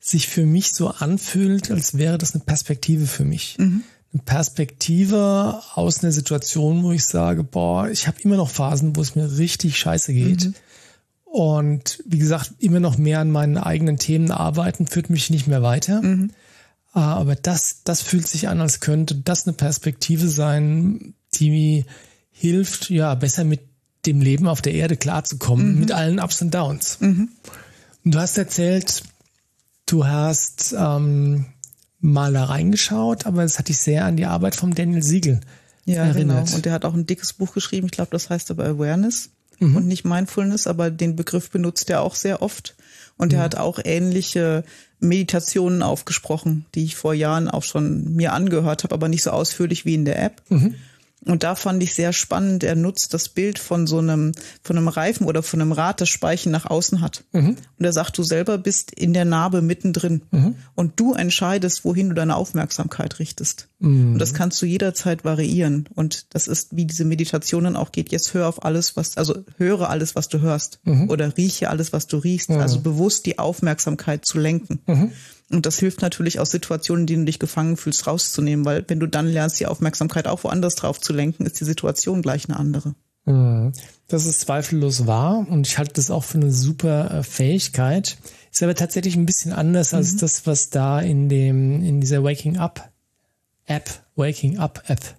sich 0.00 0.26
für 0.28 0.46
mich 0.46 0.72
so 0.72 0.88
anfühlt, 0.88 1.70
als 1.70 1.96
wäre 1.96 2.18
das 2.18 2.34
eine 2.34 2.42
Perspektive 2.42 3.06
für 3.06 3.24
mich. 3.24 3.56
Eine 4.12 4.22
Perspektive 4.24 5.62
aus 5.74 6.02
einer 6.02 6.12
Situation, 6.12 6.82
wo 6.82 6.92
ich 6.92 7.04
sage, 7.04 7.44
boah, 7.44 7.88
ich 7.88 8.08
habe 8.08 8.20
immer 8.22 8.36
noch 8.36 8.50
Phasen, 8.50 8.96
wo 8.96 9.02
es 9.02 9.14
mir 9.14 9.38
richtig 9.38 9.78
scheiße 9.78 10.12
geht. 10.12 10.46
Mhm. 10.46 10.54
Und 11.24 12.02
wie 12.06 12.18
gesagt, 12.18 12.54
immer 12.58 12.80
noch 12.80 12.98
mehr 12.98 13.20
an 13.20 13.30
meinen 13.30 13.56
eigenen 13.56 13.98
Themen 13.98 14.32
arbeiten, 14.32 14.88
führt 14.88 15.10
mich 15.10 15.30
nicht 15.30 15.46
mehr 15.46 15.62
weiter. 15.62 16.02
Mhm. 16.02 16.32
Ah, 16.92 17.14
aber 17.14 17.36
das, 17.36 17.82
das 17.84 18.02
fühlt 18.02 18.26
sich 18.26 18.48
an, 18.48 18.60
als 18.60 18.80
könnte 18.80 19.14
das 19.14 19.46
eine 19.46 19.54
Perspektive 19.54 20.28
sein, 20.28 21.14
die 21.34 21.50
mir 21.50 21.84
hilft, 22.32 22.90
ja, 22.90 23.14
besser 23.14 23.44
mit 23.44 23.60
dem 24.06 24.20
Leben 24.20 24.48
auf 24.48 24.60
der 24.60 24.74
Erde 24.74 24.96
klarzukommen, 24.96 25.74
mhm. 25.74 25.80
mit 25.80 25.92
allen 25.92 26.18
Ups 26.18 26.42
und 26.42 26.52
Downs. 26.52 26.98
Mhm. 27.00 27.28
Du 28.04 28.18
hast 28.18 28.38
erzählt, 28.38 29.02
du 29.86 30.06
hast 30.06 30.74
ähm, 30.76 31.46
mal 32.00 32.32
da 32.32 32.44
reingeschaut, 32.44 33.26
aber 33.26 33.44
es 33.44 33.58
hat 33.58 33.68
dich 33.68 33.78
sehr 33.78 34.04
an 34.04 34.16
die 34.16 34.26
Arbeit 34.26 34.56
von 34.56 34.74
Daniel 34.74 35.02
Siegel 35.02 35.40
ja, 35.84 36.04
erinnert. 36.04 36.46
Genau. 36.46 36.56
Und 36.56 36.64
der 36.64 36.72
hat 36.72 36.84
auch 36.84 36.94
ein 36.94 37.06
dickes 37.06 37.32
Buch 37.32 37.52
geschrieben, 37.52 37.86
ich 37.86 37.92
glaube, 37.92 38.10
das 38.10 38.30
heißt 38.30 38.50
aber 38.50 38.64
Awareness 38.64 39.30
mhm. 39.58 39.76
und 39.76 39.86
nicht 39.86 40.04
Mindfulness, 40.04 40.66
aber 40.66 40.90
den 40.90 41.16
Begriff 41.16 41.50
benutzt 41.50 41.90
er 41.90 42.02
auch 42.02 42.14
sehr 42.14 42.42
oft. 42.42 42.74
Und 43.16 43.34
er 43.34 43.40
mhm. 43.40 43.42
hat 43.44 43.56
auch 43.56 43.78
ähnliche 43.84 44.64
Meditationen 44.98 45.82
aufgesprochen, 45.82 46.64
die 46.74 46.84
ich 46.84 46.96
vor 46.96 47.12
Jahren 47.12 47.48
auch 47.48 47.62
schon 47.62 48.14
mir 48.14 48.32
angehört 48.32 48.84
habe, 48.84 48.94
aber 48.94 49.08
nicht 49.08 49.22
so 49.22 49.30
ausführlich 49.30 49.84
wie 49.84 49.94
in 49.94 50.04
der 50.06 50.22
App. 50.22 50.42
Mhm. 50.48 50.74
Und 51.26 51.42
da 51.42 51.54
fand 51.54 51.82
ich 51.82 51.94
sehr 51.94 52.12
spannend, 52.12 52.64
er 52.64 52.74
nutzt 52.74 53.12
das 53.12 53.28
Bild 53.28 53.58
von 53.58 53.86
so 53.86 53.98
einem, 53.98 54.32
von 54.62 54.78
einem 54.78 54.88
Reifen 54.88 55.26
oder 55.26 55.42
von 55.42 55.60
einem 55.60 55.72
Rad, 55.72 56.00
das 56.00 56.08
Speichen 56.08 56.50
nach 56.50 56.64
außen 56.64 57.02
hat. 57.02 57.24
Mhm. 57.32 57.56
Und 57.78 57.84
er 57.84 57.92
sagt, 57.92 58.16
du 58.16 58.22
selber 58.22 58.56
bist 58.56 58.90
in 58.92 59.12
der 59.12 59.26
Narbe 59.26 59.60
mittendrin. 59.60 60.22
Mhm. 60.30 60.54
Und 60.74 60.98
du 60.98 61.12
entscheidest, 61.12 61.84
wohin 61.84 62.08
du 62.08 62.14
deine 62.14 62.36
Aufmerksamkeit 62.36 63.18
richtest. 63.18 63.68
Mhm. 63.80 64.14
Und 64.14 64.18
das 64.18 64.32
kannst 64.32 64.62
du 64.62 64.66
jederzeit 64.66 65.24
variieren. 65.24 65.88
Und 65.94 66.34
das 66.34 66.48
ist, 66.48 66.74
wie 66.74 66.86
diese 66.86 67.04
Meditationen 67.04 67.76
auch 67.76 67.92
geht. 67.92 68.10
Jetzt 68.10 68.32
hör 68.32 68.48
auf 68.48 68.64
alles, 68.64 68.96
was, 68.96 69.18
also 69.18 69.44
höre 69.58 69.90
alles, 69.90 70.14
was 70.14 70.28
du 70.28 70.40
hörst. 70.40 70.80
Mhm. 70.84 71.10
Oder 71.10 71.36
rieche 71.36 71.68
alles, 71.68 71.92
was 71.92 72.06
du 72.06 72.16
riechst. 72.16 72.48
Mhm. 72.48 72.60
Also 72.60 72.80
bewusst 72.80 73.26
die 73.26 73.38
Aufmerksamkeit 73.38 74.24
zu 74.24 74.38
lenken. 74.38 74.80
Und 75.50 75.66
das 75.66 75.78
hilft 75.78 76.00
natürlich 76.00 76.38
aus 76.38 76.52
Situationen, 76.52 77.02
in 77.02 77.06
denen 77.06 77.22
du 77.22 77.26
dich 77.26 77.40
gefangen 77.40 77.76
fühlst, 77.76 78.06
rauszunehmen, 78.06 78.64
weil 78.64 78.84
wenn 78.86 79.00
du 79.00 79.06
dann 79.06 79.26
lernst, 79.26 79.58
die 79.58 79.66
Aufmerksamkeit 79.66 80.28
auch 80.28 80.44
woanders 80.44 80.76
drauf 80.76 81.00
zu 81.00 81.12
lenken, 81.12 81.44
ist 81.44 81.60
die 81.60 81.64
Situation 81.64 82.22
gleich 82.22 82.48
eine 82.48 82.58
andere. 82.58 82.94
Mhm. 83.24 83.72
Das 84.06 84.26
ist 84.26 84.40
zweifellos 84.42 85.06
wahr 85.06 85.46
und 85.48 85.66
ich 85.66 85.78
halte 85.78 85.94
das 85.94 86.10
auch 86.10 86.24
für 86.24 86.38
eine 86.38 86.52
super 86.52 87.10
äh, 87.10 87.22
Fähigkeit. 87.24 88.16
Ist 88.52 88.62
aber 88.62 88.74
tatsächlich 88.74 89.16
ein 89.16 89.26
bisschen 89.26 89.52
anders 89.52 89.92
mhm. 89.92 89.98
als 89.98 90.16
das, 90.16 90.46
was 90.46 90.70
da 90.70 91.00
in 91.00 91.28
dem, 91.28 91.82
in 91.82 92.00
dieser 92.00 92.22
Waking 92.22 92.56
Up 92.58 92.88
App, 93.66 93.90
Waking 94.16 94.58
Up 94.58 94.82
App 94.88 95.14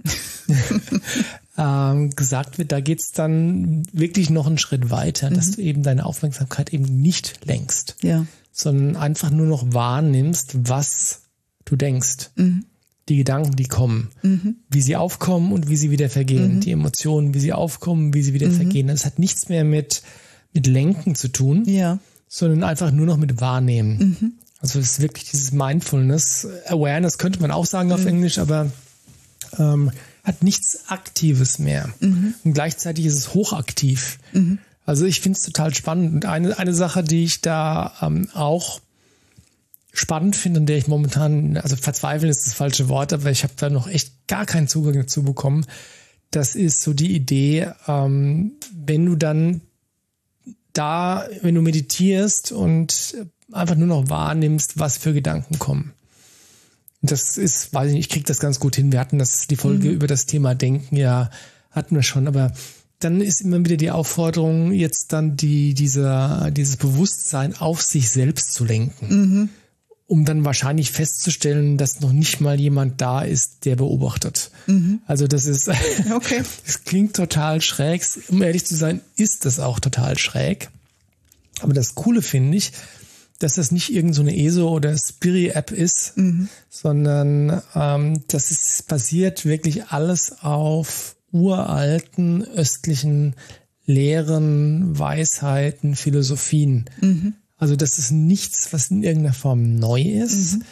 ähm, 1.58 2.10
gesagt 2.12 2.58
wird. 2.58 2.72
Da 2.72 2.80
geht's 2.80 3.12
dann 3.12 3.84
wirklich 3.94 4.30
noch 4.30 4.48
einen 4.48 4.58
Schritt 4.58 4.90
weiter, 4.90 5.30
mhm. 5.30 5.36
dass 5.36 5.52
du 5.52 5.62
eben 5.62 5.84
deine 5.84 6.06
Aufmerksamkeit 6.06 6.74
eben 6.74 7.02
nicht 7.02 7.46
lenkst. 7.46 7.98
Ja 8.02 8.26
sondern 8.52 8.96
einfach 8.96 9.30
nur 9.30 9.48
noch 9.48 9.74
wahrnimmst, 9.74 10.70
was 10.70 11.22
du 11.66 11.76
denkst. 11.76 12.32
Mhm. 12.36 12.66
Die 13.10 13.18
Gedanken, 13.18 13.56
die 13.56 13.66
kommen, 13.66 14.10
mhm. 14.22 14.58
wie 14.70 14.82
sie 14.82 14.96
aufkommen 14.96 15.52
und 15.52 15.70
wie 15.70 15.76
sie 15.76 15.92
wieder 15.92 16.10
vergehen. 16.10 16.56
Mhm. 16.56 16.60
Die 16.62 16.72
Emotionen, 16.72 17.34
wie 17.34 17.40
sie 17.40 17.52
aufkommen, 17.52 18.14
wie 18.14 18.22
sie 18.22 18.34
wieder 18.34 18.50
mhm. 18.50 18.56
vergehen. 18.56 18.88
Das 18.88 19.06
hat 19.06 19.20
nichts 19.20 19.50
mehr 19.50 19.64
mit, 19.64 20.04
mit 20.54 20.68
Lenken 20.68 21.16
zu 21.16 21.28
tun, 21.28 21.66
ja. 21.66 22.00
sondern 22.28 22.64
einfach 22.64 22.92
nur 22.92 23.06
noch 23.06 23.18
mit 23.18 23.42
Wahrnehmen. 23.42 23.98
Mhm. 23.98 24.34
Also 24.60 24.80
es 24.80 24.92
ist 24.92 25.02
wirklich 25.02 25.30
dieses 25.32 25.52
Mindfulness, 25.52 26.48
Awareness 26.68 27.18
könnte 27.18 27.42
man 27.42 27.52
auch 27.52 27.66
sagen 27.66 27.92
auf 27.92 28.02
mhm. 28.02 28.08
Englisch, 28.08 28.38
aber 28.38 28.72
ähm, 29.58 29.92
hat 30.24 30.44
nichts 30.44 30.88
Aktives 30.88 31.58
mehr. 31.58 31.90
Und 32.44 32.54
gleichzeitig 32.54 33.08
ist 33.08 33.18
es 33.18 33.34
hochaktiv. 33.34 34.20
Also 34.86 35.06
ich 35.06 35.22
finde 35.22 35.38
es 35.38 35.46
total 35.46 35.74
spannend. 35.74 36.14
Und 36.14 36.26
eine, 36.26 36.58
eine 36.58 36.74
Sache, 36.74 37.04
die 37.04 37.24
ich 37.24 37.42
da 37.42 37.94
ähm, 38.02 38.30
auch 38.34 38.82
spannend 39.94 40.36
finde, 40.36 40.62
in 40.62 40.66
der 40.66 40.78
ich 40.78 40.88
momentan, 40.88 41.58
also 41.58 41.76
verzweifeln 41.76 42.30
ist 42.30 42.46
das 42.46 42.54
falsche 42.54 42.90
Wort, 42.90 43.14
aber 43.14 43.30
ich 43.30 43.44
habe 43.44 43.54
da 43.58 43.70
noch 43.70 43.88
echt 43.88 44.28
gar 44.28 44.46
keinen 44.46 44.68
Zugang 44.68 44.96
dazu 44.96 45.24
bekommen. 45.24 45.66
Das 46.32 46.56
ist 46.56 46.82
so 46.82 46.94
die 46.94 47.14
Idee, 47.14 47.72
ähm, 47.88 48.54
wenn 48.74 49.06
du 49.06 49.16
dann 49.16 49.62
da, 50.74 51.28
wenn 51.42 51.56
du 51.56 51.62
meditierst 51.62 52.54
und 52.54 53.18
einfach 53.52 53.76
nur 53.76 53.88
noch 53.88 54.10
wahrnimmst, 54.10 54.80
was 54.80 54.98
für 54.98 55.14
Gedanken 55.14 55.60
kommen. 55.60 55.94
Das 57.02 57.38
ist, 57.38 57.74
weiß 57.74 57.90
ich 57.90 57.96
nicht, 57.96 58.06
ich 58.06 58.10
krieg 58.10 58.26
das 58.26 58.40
ganz 58.40 58.60
gut 58.60 58.76
hin. 58.76 58.92
Wir 58.92 59.00
hatten 59.00 59.20
das, 59.20 59.48
die 59.48 59.56
Folge 59.56 59.90
mhm. 59.90 59.96
über 59.96 60.08
das 60.08 60.28
Thema 60.28 60.56
Denken, 60.56 60.96
ja, 60.96 61.30
hatten 61.72 61.96
wir 61.96 62.04
schon, 62.04 62.28
aber 62.28 62.54
dann 63.04 63.22
ist 63.22 63.42
immer 63.42 63.60
wieder 63.60 63.78
die 63.78 63.92
Aufforderung, 63.92 64.72
jetzt 64.72 65.12
dann 65.12 65.36
die, 65.36 65.74
dieser, 65.74 66.52
dieses 66.52 66.78
Bewusstsein 66.78 67.56
auf 67.56 67.82
sich 67.82 68.10
selbst 68.10 68.54
zu 68.54 68.64
lenken. 68.64 69.08
Mhm. 69.10 69.50
Um 70.08 70.26
dann 70.26 70.44
wahrscheinlich 70.44 70.92
festzustellen, 70.92 71.78
dass 71.78 72.02
noch 72.02 72.12
nicht 72.12 72.42
mal 72.42 72.60
jemand 72.60 73.00
da 73.00 73.22
ist, 73.22 73.64
der 73.66 73.78
beobachtet. 73.78 74.52
Mhm. 74.68 75.00
Also 75.06 75.26
das 75.26 75.46
ist, 75.46 75.70
okay. 76.14 76.44
es 76.66 76.84
klingt 76.84 77.16
total 77.16 77.62
schräg. 77.62 78.06
Um 78.28 78.42
ehrlich 78.42 78.66
zu 78.66 78.76
sein, 78.76 79.02
ist 79.16 79.46
das 79.46 79.60
auch 79.60 79.80
total 79.80 80.18
schräg. 80.18 80.70
Aber 81.62 81.74
das 81.74 81.96
Coole 81.96 82.22
finde 82.22 82.58
ich, 82.58 82.74
dass 83.40 83.56
das 83.56 83.72
nicht 83.72 83.92
irgendeine 83.92 84.32
so 84.32 84.38
ESO 84.38 84.70
oder 84.70 84.96
Spiri-App 84.98 85.72
ist, 85.72 86.18
mhm. 86.18 86.50
sondern 86.70 87.62
ähm, 87.74 88.24
das 88.28 88.52
ist 88.52 88.88
basiert 88.88 89.46
wirklich 89.46 89.86
alles 89.86 90.42
auf 90.42 91.16
uralten 91.32 92.44
östlichen 92.44 93.36
Lehren, 93.86 94.98
Weisheiten, 94.98 95.96
Philosophien. 95.96 96.86
Mhm. 97.02 97.34
Also 97.58 97.76
das 97.76 98.00
ist 98.00 98.12
nichts, 98.12 98.74
was 98.74 98.90
in 98.92 99.04
irgendeiner 99.04 99.34
Form 99.34 99.76
neu 99.76 100.02
ist. 100.02 100.58
Mhm. 100.58 100.64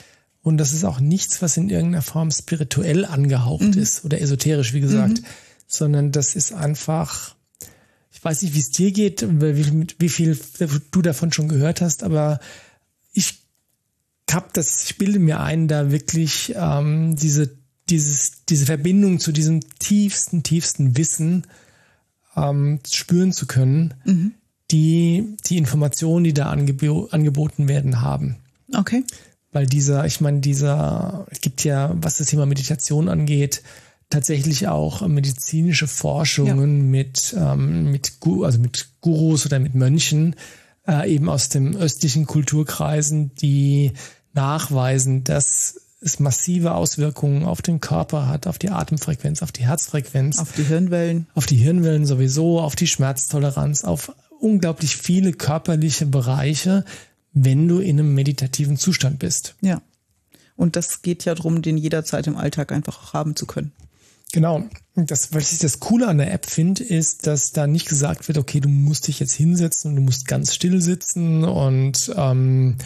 Und 0.41 0.57
das 0.57 0.73
ist 0.73 0.85
auch 0.85 0.99
nichts, 0.99 1.41
was 1.41 1.57
in 1.57 1.69
irgendeiner 1.69 2.01
Form 2.01 2.31
spirituell 2.31 3.05
angehaucht 3.05 3.75
mhm. 3.75 3.81
ist 3.81 4.05
oder 4.05 4.21
esoterisch, 4.21 4.73
wie 4.73 4.79
gesagt, 4.79 5.21
mhm. 5.21 5.25
sondern 5.67 6.11
das 6.11 6.35
ist 6.35 6.53
einfach, 6.53 7.35
ich 8.11 8.23
weiß 8.23 8.41
nicht, 8.41 8.55
wie 8.55 8.59
es 8.59 8.71
dir 8.71 8.91
geht, 8.91 9.27
wie, 9.29 9.87
wie 9.99 10.09
viel 10.09 10.39
du 10.91 11.01
davon 11.01 11.33
schon 11.33 11.49
gehört 11.49 11.81
hast, 11.81 12.03
aber 12.03 12.39
ich 13.13 13.43
hab 14.31 14.53
das, 14.53 14.85
ich 14.85 14.97
bilde 14.97 15.19
mir 15.19 15.41
ein, 15.41 15.67
da 15.67 15.91
wirklich 15.91 16.53
ähm, 16.55 17.15
diese 17.15 17.58
dieses, 17.89 18.45
diese 18.47 18.65
Verbindung 18.65 19.19
zu 19.19 19.31
diesem 19.31 19.61
tiefsten, 19.79 20.43
tiefsten 20.43 20.97
Wissen 20.97 21.47
ähm, 22.35 22.79
spüren 22.89 23.31
zu 23.31 23.47
können, 23.47 23.93
mhm. 24.05 24.33
die 24.71 25.35
die 25.45 25.57
Informationen, 25.57 26.23
die 26.23 26.33
da 26.33 26.49
angebo 26.49 27.07
angeboten 27.11 27.67
werden, 27.67 28.01
haben. 28.01 28.37
Okay. 28.75 29.03
Weil 29.51 29.65
dieser, 29.65 30.05
ich 30.05 30.21
meine, 30.21 30.41
dieser, 30.41 31.25
es 31.31 31.41
gibt 31.41 31.63
ja, 31.63 31.95
was 31.99 32.17
das 32.17 32.27
Thema 32.27 32.45
Meditation 32.45 33.09
angeht, 33.09 33.63
tatsächlich 34.09 34.67
auch 34.67 35.07
medizinische 35.07 35.87
Forschungen 35.87 36.77
ja. 36.77 36.85
mit, 36.85 37.35
ähm, 37.37 37.91
mit, 37.91 38.13
also 38.43 38.59
mit 38.59 38.89
Gurus 39.01 39.45
oder 39.45 39.59
mit 39.59 39.75
Mönchen, 39.75 40.35
äh, 40.87 41.11
eben 41.13 41.29
aus 41.29 41.49
dem 41.49 41.75
östlichen 41.75 42.25
Kulturkreisen, 42.25 43.33
die 43.35 43.93
nachweisen, 44.33 45.23
dass 45.23 45.81
es 46.01 46.19
massive 46.19 46.73
Auswirkungen 46.73 47.43
auf 47.43 47.61
den 47.61 47.81
Körper 47.81 48.27
hat, 48.27 48.47
auf 48.47 48.57
die 48.57 48.69
Atemfrequenz, 48.69 49.41
auf 49.41 49.51
die 49.51 49.65
Herzfrequenz. 49.65 50.39
Auf 50.39 50.53
die 50.53 50.63
Hirnwellen. 50.63 51.27
Auf 51.35 51.45
die 51.45 51.57
Hirnwellen 51.57 52.05
sowieso, 52.05 52.61
auf 52.61 52.75
die 52.75 52.87
Schmerztoleranz, 52.87 53.83
auf 53.83 54.13
unglaublich 54.39 54.95
viele 54.95 55.33
körperliche 55.33 56.05
Bereiche, 56.05 56.85
wenn 57.33 57.67
du 57.67 57.79
in 57.79 57.99
einem 57.99 58.13
meditativen 58.13 58.77
Zustand 58.77 59.19
bist. 59.19 59.55
Ja. 59.61 59.81
Und 60.55 60.75
das 60.75 61.01
geht 61.01 61.25
ja 61.25 61.35
darum, 61.35 61.61
den 61.61 61.77
jederzeit 61.77 62.27
im 62.27 62.37
Alltag 62.37 62.71
einfach 62.71 63.01
auch 63.01 63.13
haben 63.13 63.35
zu 63.35 63.45
können. 63.45 63.71
Genau. 64.31 64.63
Das, 64.95 65.33
was 65.33 65.53
ich 65.53 65.59
das 65.59 65.79
Coole 65.79 66.07
an 66.07 66.17
der 66.17 66.33
App 66.33 66.45
finde, 66.45 66.83
ist, 66.83 67.25
dass 67.25 67.51
da 67.51 67.65
nicht 67.65 67.87
gesagt 67.87 68.27
wird, 68.27 68.37
okay, 68.37 68.59
du 68.59 68.69
musst 68.69 69.07
dich 69.07 69.19
jetzt 69.19 69.33
hinsetzen 69.33 69.91
und 69.91 69.95
du 69.95 70.01
musst 70.01 70.27
ganz 70.27 70.53
still 70.53 70.81
sitzen 70.81 71.43
und 71.43 72.11
ähm, 72.15 72.77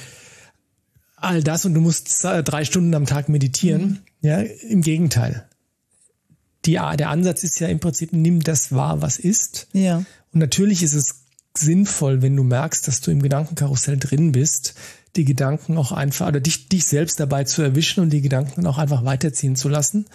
all 1.24 1.44
das 1.44 1.66
und 1.66 1.74
du 1.74 1.82
musst 1.82 2.24
drei 2.24 2.66
Stunden 2.66 2.94
am 2.96 3.06
Tag 3.06 3.30
meditieren. 3.30 4.04
Mhm. 4.22 4.28
Ja, 4.28 4.40
im 4.40 4.82
Gegenteil. 4.82 5.48
Die, 6.66 6.74
der 6.74 7.10
Ansatz 7.10 7.44
ist 7.44 7.60
ja 7.60 7.68
im 7.68 7.80
Prinzip, 7.80 8.14
nimm 8.14 8.42
das 8.42 8.72
wahr, 8.72 9.02
was 9.02 9.20
ist. 9.20 9.68
Ja. 9.74 9.98
Und 9.98 10.40
natürlich 10.40 10.82
ist 10.82 10.94
es 10.94 11.24
sinnvoll, 11.58 12.22
wenn 12.22 12.36
du 12.36 12.44
merkst, 12.44 12.88
dass 12.88 13.02
du 13.02 13.12
im 13.12 13.22
Gedankenkarussell 13.22 13.98
drin 13.98 14.32
bist, 14.32 14.76
die 15.16 15.26
Gedanken 15.26 15.78
auch 15.78 15.92
einfach, 15.92 16.28
oder 16.28 16.40
dich, 16.40 16.70
dich 16.70 16.86
selbst 16.86 17.20
dabei 17.20 17.44
zu 17.44 17.62
erwischen 17.62 18.02
und 18.02 18.12
die 18.12 18.22
Gedanken 18.22 18.66
auch 18.66 18.78
einfach 18.78 19.06
weiterziehen 19.06 19.56
zu 19.56 19.70
lassen. 19.70 20.06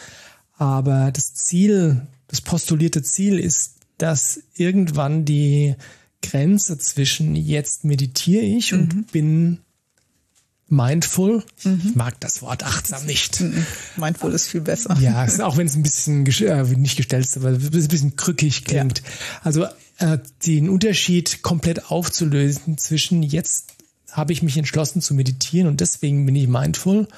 Aber 0.56 1.12
das 1.12 1.34
Ziel, 1.34 2.06
das 2.26 2.40
postulierte 2.40 3.02
Ziel 3.02 3.38
ist, 3.38 3.74
dass 3.98 4.40
irgendwann 4.54 5.24
die 5.24 5.76
Grenze 6.22 6.78
zwischen 6.78 7.36
jetzt 7.36 7.84
meditiere 7.84 8.42
ich 8.42 8.74
und 8.74 8.94
mhm. 8.94 9.04
bin 9.04 9.58
mindful. 10.68 11.42
Mhm. 11.64 11.82
Ich 11.84 11.94
mag 11.94 12.18
das 12.20 12.42
Wort 12.42 12.64
achtsam 12.64 13.06
nicht. 13.06 13.40
Mhm. 13.40 13.66
Mindful 13.96 14.32
ist 14.32 14.48
viel 14.48 14.60
besser. 14.60 14.96
Ja, 15.00 15.26
auch 15.42 15.56
wenn 15.56 15.66
es 15.66 15.76
ein 15.76 15.82
bisschen 15.82 16.26
äh, 16.26 16.62
nicht 16.76 16.96
gestellt 16.96 17.24
ist, 17.24 17.36
aber 17.36 17.48
ein 17.48 17.58
bisschen 17.88 18.16
krückig 18.16 18.64
klingt. 18.64 18.98
Ja. 18.98 19.04
Also 19.42 19.66
äh, 19.98 20.18
den 20.46 20.68
Unterschied 20.68 21.42
komplett 21.42 21.90
aufzulösen 21.90 22.78
zwischen 22.78 23.22
jetzt 23.22 23.72
habe 24.10 24.32
ich 24.32 24.42
mich 24.42 24.56
entschlossen 24.56 25.02
zu 25.02 25.14
meditieren 25.14 25.68
und 25.68 25.80
deswegen 25.80 26.24
bin 26.24 26.34
ich 26.34 26.48
mindful 26.48 27.08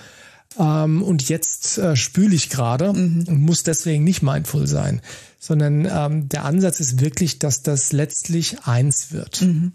ähm, 0.59 1.03
und 1.03 1.29
jetzt 1.29 1.79
äh, 1.79 1.97
spüle 1.97 2.35
ich 2.35 2.51
gerade 2.51 2.93
mhm. 2.93 3.25
und 3.29 3.41
muss 3.41 3.63
deswegen 3.63 4.05
nicht 4.05 4.23
mindful 4.23 4.67
sein, 4.67 5.01
sondern 5.39 5.87
ähm, 5.91 6.29
der 6.29 6.45
Ansatz 6.45 6.81
ist 6.81 7.01
wirklich, 7.01 7.39
dass 7.39 7.63
das 7.63 7.93
letztlich 7.93 8.65
eins 8.65 9.13
wird. 9.13 9.43
Mhm. 9.43 9.73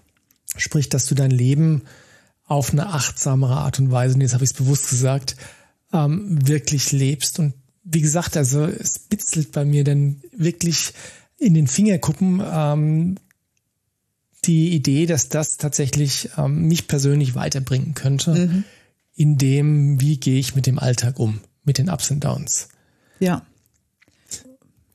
Sprich, 0.57 0.89
dass 0.89 1.05
du 1.05 1.15
dein 1.15 1.31
Leben 1.31 1.83
auf 2.45 2.71
eine 2.71 2.87
achtsamere 2.87 3.57
Art 3.57 3.79
und 3.79 3.91
Weise, 3.91 4.15
und 4.15 4.21
jetzt 4.21 4.33
habe 4.33 4.43
ich 4.43 4.51
es 4.51 4.57
bewusst 4.57 4.89
gesagt, 4.89 5.35
ähm, 5.91 6.47
wirklich 6.47 6.91
lebst. 6.91 7.39
Und 7.39 7.53
wie 7.83 8.01
gesagt, 8.01 8.37
also 8.37 8.65
es 8.65 8.99
bitzelt 8.99 9.51
bei 9.51 9.65
mir 9.65 9.83
dann 9.83 10.21
wirklich 10.35 10.93
in 11.37 11.53
den 11.53 11.67
Fingerkuppen 11.67 12.41
ähm, 12.43 13.15
die 14.45 14.73
Idee, 14.73 15.05
dass 15.05 15.29
das 15.29 15.57
tatsächlich 15.57 16.29
ähm, 16.37 16.67
mich 16.67 16.87
persönlich 16.87 17.35
weiterbringen 17.35 17.93
könnte, 17.95 18.33
mhm. 18.33 18.63
in 19.15 19.37
dem, 19.37 19.99
wie 19.99 20.17
gehe 20.17 20.39
ich 20.39 20.55
mit 20.55 20.67
dem 20.67 20.77
Alltag 20.77 21.19
um, 21.19 21.41
mit 21.63 21.77
den 21.77 21.89
Ups 21.89 22.11
und 22.11 22.23
Downs. 22.23 22.69
Ja. 23.19 23.45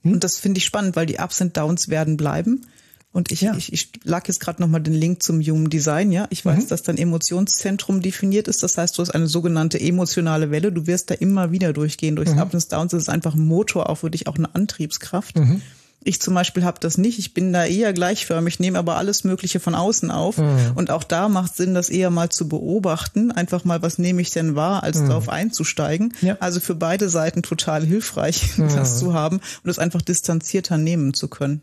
Hm? 0.02 0.14
Und 0.14 0.25
das 0.25 0.38
finde 0.38 0.59
ich 0.59 0.64
spannend, 0.64 0.95
weil 0.97 1.07
die 1.07 1.19
Ups 1.19 1.40
und 1.40 1.57
Downs 1.57 1.88
werden 1.88 2.16
bleiben. 2.16 2.66
Und 3.12 3.33
ich, 3.33 3.40
ja. 3.40 3.57
ich, 3.57 3.73
ich 3.73 3.90
lag 4.05 4.29
jetzt 4.29 4.38
gerade 4.38 4.62
nochmal 4.62 4.81
den 4.81 4.95
Link 4.95 5.23
zum 5.23 5.40
Human 5.40 5.69
Design, 5.69 6.12
ja. 6.12 6.29
Ich 6.31 6.45
weiß, 6.45 6.64
mhm. 6.64 6.69
dass 6.69 6.83
dein 6.83 6.97
Emotionszentrum 6.97 8.02
definiert 8.02 8.47
ist. 8.47 8.62
Das 8.62 8.79
heißt, 8.79 8.97
du 8.97 9.02
hast 9.02 9.11
eine 9.11 9.26
sogenannte 9.26 9.81
emotionale 9.81 10.52
Welle. 10.52 10.71
Du 10.71 10.87
wirst 10.87 11.11
da 11.11 11.14
immer 11.14 11.50
wieder 11.50 11.73
durchgehen, 11.73 12.14
durchs 12.14 12.33
mhm. 12.33 12.38
Up 12.38 12.55
and 12.55 12.73
Downs. 12.73 12.93
Das 12.93 13.02
ist 13.02 13.09
einfach 13.09 13.35
ein 13.35 13.45
Motor, 13.45 13.90
auch 13.90 13.97
für 13.97 14.11
dich 14.11 14.29
auch 14.29 14.37
eine 14.37 14.55
Antriebskraft. 14.55 15.37
Mhm. 15.37 15.61
Ich 16.02 16.21
zum 16.21 16.35
Beispiel 16.35 16.64
habe 16.64 16.79
das 16.81 16.97
nicht. 16.97 17.19
Ich 17.19 17.35
bin 17.35 17.52
da 17.52 17.67
eher 17.67 17.93
gleichförmig, 17.93 18.59
nehme 18.59 18.79
aber 18.79 18.97
alles 18.97 19.25
Mögliche 19.25 19.61
von 19.61 19.75
außen 19.75 20.11
auf. 20.11 20.38
Mhm. 20.38 20.73
Und 20.76 20.90
auch 20.90 21.05
da 21.05 21.29
macht 21.29 21.57
Sinn, 21.57 21.75
das 21.75 21.90
eher 21.90 22.11
mal 22.11 22.31
zu 22.31 22.49
beobachten. 22.49 23.33
Einfach 23.33 23.64
mal, 23.64 23.83
was 23.83 23.99
nehme 23.99 24.23
ich 24.23 24.31
denn 24.31 24.55
wahr, 24.55 24.83
als 24.83 25.00
mhm. 25.00 25.09
darauf 25.09 25.29
einzusteigen. 25.29 26.14
Ja. 26.23 26.38
Also 26.40 26.61
für 26.61 26.75
beide 26.75 27.11
Seiten 27.11 27.43
total 27.43 27.85
hilfreich, 27.85 28.43
mhm. 28.57 28.69
das 28.69 28.99
zu 28.99 29.12
haben 29.12 29.38
und 29.38 29.67
das 29.67 29.79
einfach 29.79 30.00
distanzierter 30.00 30.79
nehmen 30.79 31.12
zu 31.12 31.29
können. 31.29 31.61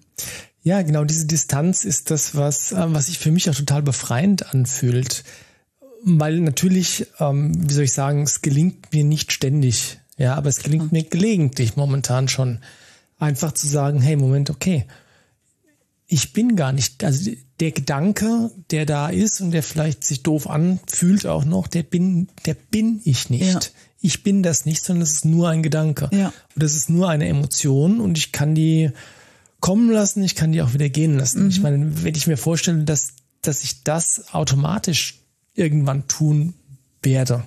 Ja, 0.67 0.81
genau, 0.81 1.05
diese 1.05 1.25
Distanz 1.25 1.86
ist 1.86 2.12
das, 2.12 2.36
was, 2.36 2.74
äh, 2.74 2.93
was 2.93 3.05
sich 3.05 3.19
für 3.19 3.31
mich 3.31 3.50
auch 3.50 3.55
total 3.55 3.81
befreiend 3.81 4.53
anfühlt. 4.53 5.24
Weil 6.03 6.41
natürlich, 6.41 7.07
ähm, 7.21 7.53
wie 7.69 7.74
soll 7.74 7.86
ich 7.86 7.93
sagen, 7.93 8.24
es 8.24 8.41
gelingt 8.41 8.91
mir 8.91 9.05
nicht 9.05 9.31
ständig. 9.31 10.01
Ja, 10.17 10.36
aber 10.36 10.50
es 10.50 10.62
gelingt 10.63 10.91
mir 10.91 11.03
gelegentlich 11.03 11.77
momentan 11.77 12.27
schon. 12.27 12.59
Einfach 13.17 13.53
zu 13.53 13.65
sagen, 13.65 14.01
hey, 14.01 14.17
Moment, 14.17 14.50
okay. 14.50 14.86
Ich 16.05 16.33
bin 16.33 16.57
gar 16.57 16.74
nicht, 16.74 17.01
also 17.01 17.31
der 17.62 17.71
Gedanke, 17.71 18.51
der 18.69 18.86
da 18.86 19.07
ist 19.07 19.39
und 19.39 19.51
der 19.51 19.63
vielleicht 19.63 20.03
sich 20.03 20.21
doof 20.21 20.50
anfühlt 20.50 21.27
auch 21.27 21.45
noch, 21.45 21.67
der 21.67 21.83
bin, 21.83 22.27
der 22.45 22.55
bin 22.55 23.00
ich 23.05 23.29
nicht. 23.29 23.53
Ja. 23.53 23.59
Ich 24.01 24.21
bin 24.21 24.43
das 24.43 24.65
nicht, 24.65 24.83
sondern 24.83 25.03
es 25.03 25.13
ist 25.13 25.25
nur 25.25 25.47
ein 25.47 25.63
Gedanke. 25.63 26.09
Ja. 26.12 26.27
Und 26.27 26.62
das 26.62 26.75
ist 26.75 26.89
nur 26.89 27.07
eine 27.07 27.29
Emotion 27.29 28.01
und 28.01 28.17
ich 28.17 28.33
kann 28.33 28.53
die 28.53 28.91
kommen 29.59 29.89
lassen, 29.89 30.23
ich 30.23 30.35
kann 30.35 30.51
die 30.51 30.61
auch 30.61 30.73
wieder 30.73 30.89
gehen 30.89 31.17
lassen. 31.17 31.43
Mhm. 31.43 31.49
Ich 31.49 31.61
meine, 31.61 32.03
wenn 32.03 32.15
ich 32.15 32.27
mir 32.27 32.37
vorstelle, 32.37 32.83
dass, 32.83 33.13
dass 33.41 33.63
ich 33.63 33.83
das 33.83 34.33
automatisch 34.33 35.19
irgendwann 35.53 36.07
tun 36.07 36.53
werde, 37.01 37.43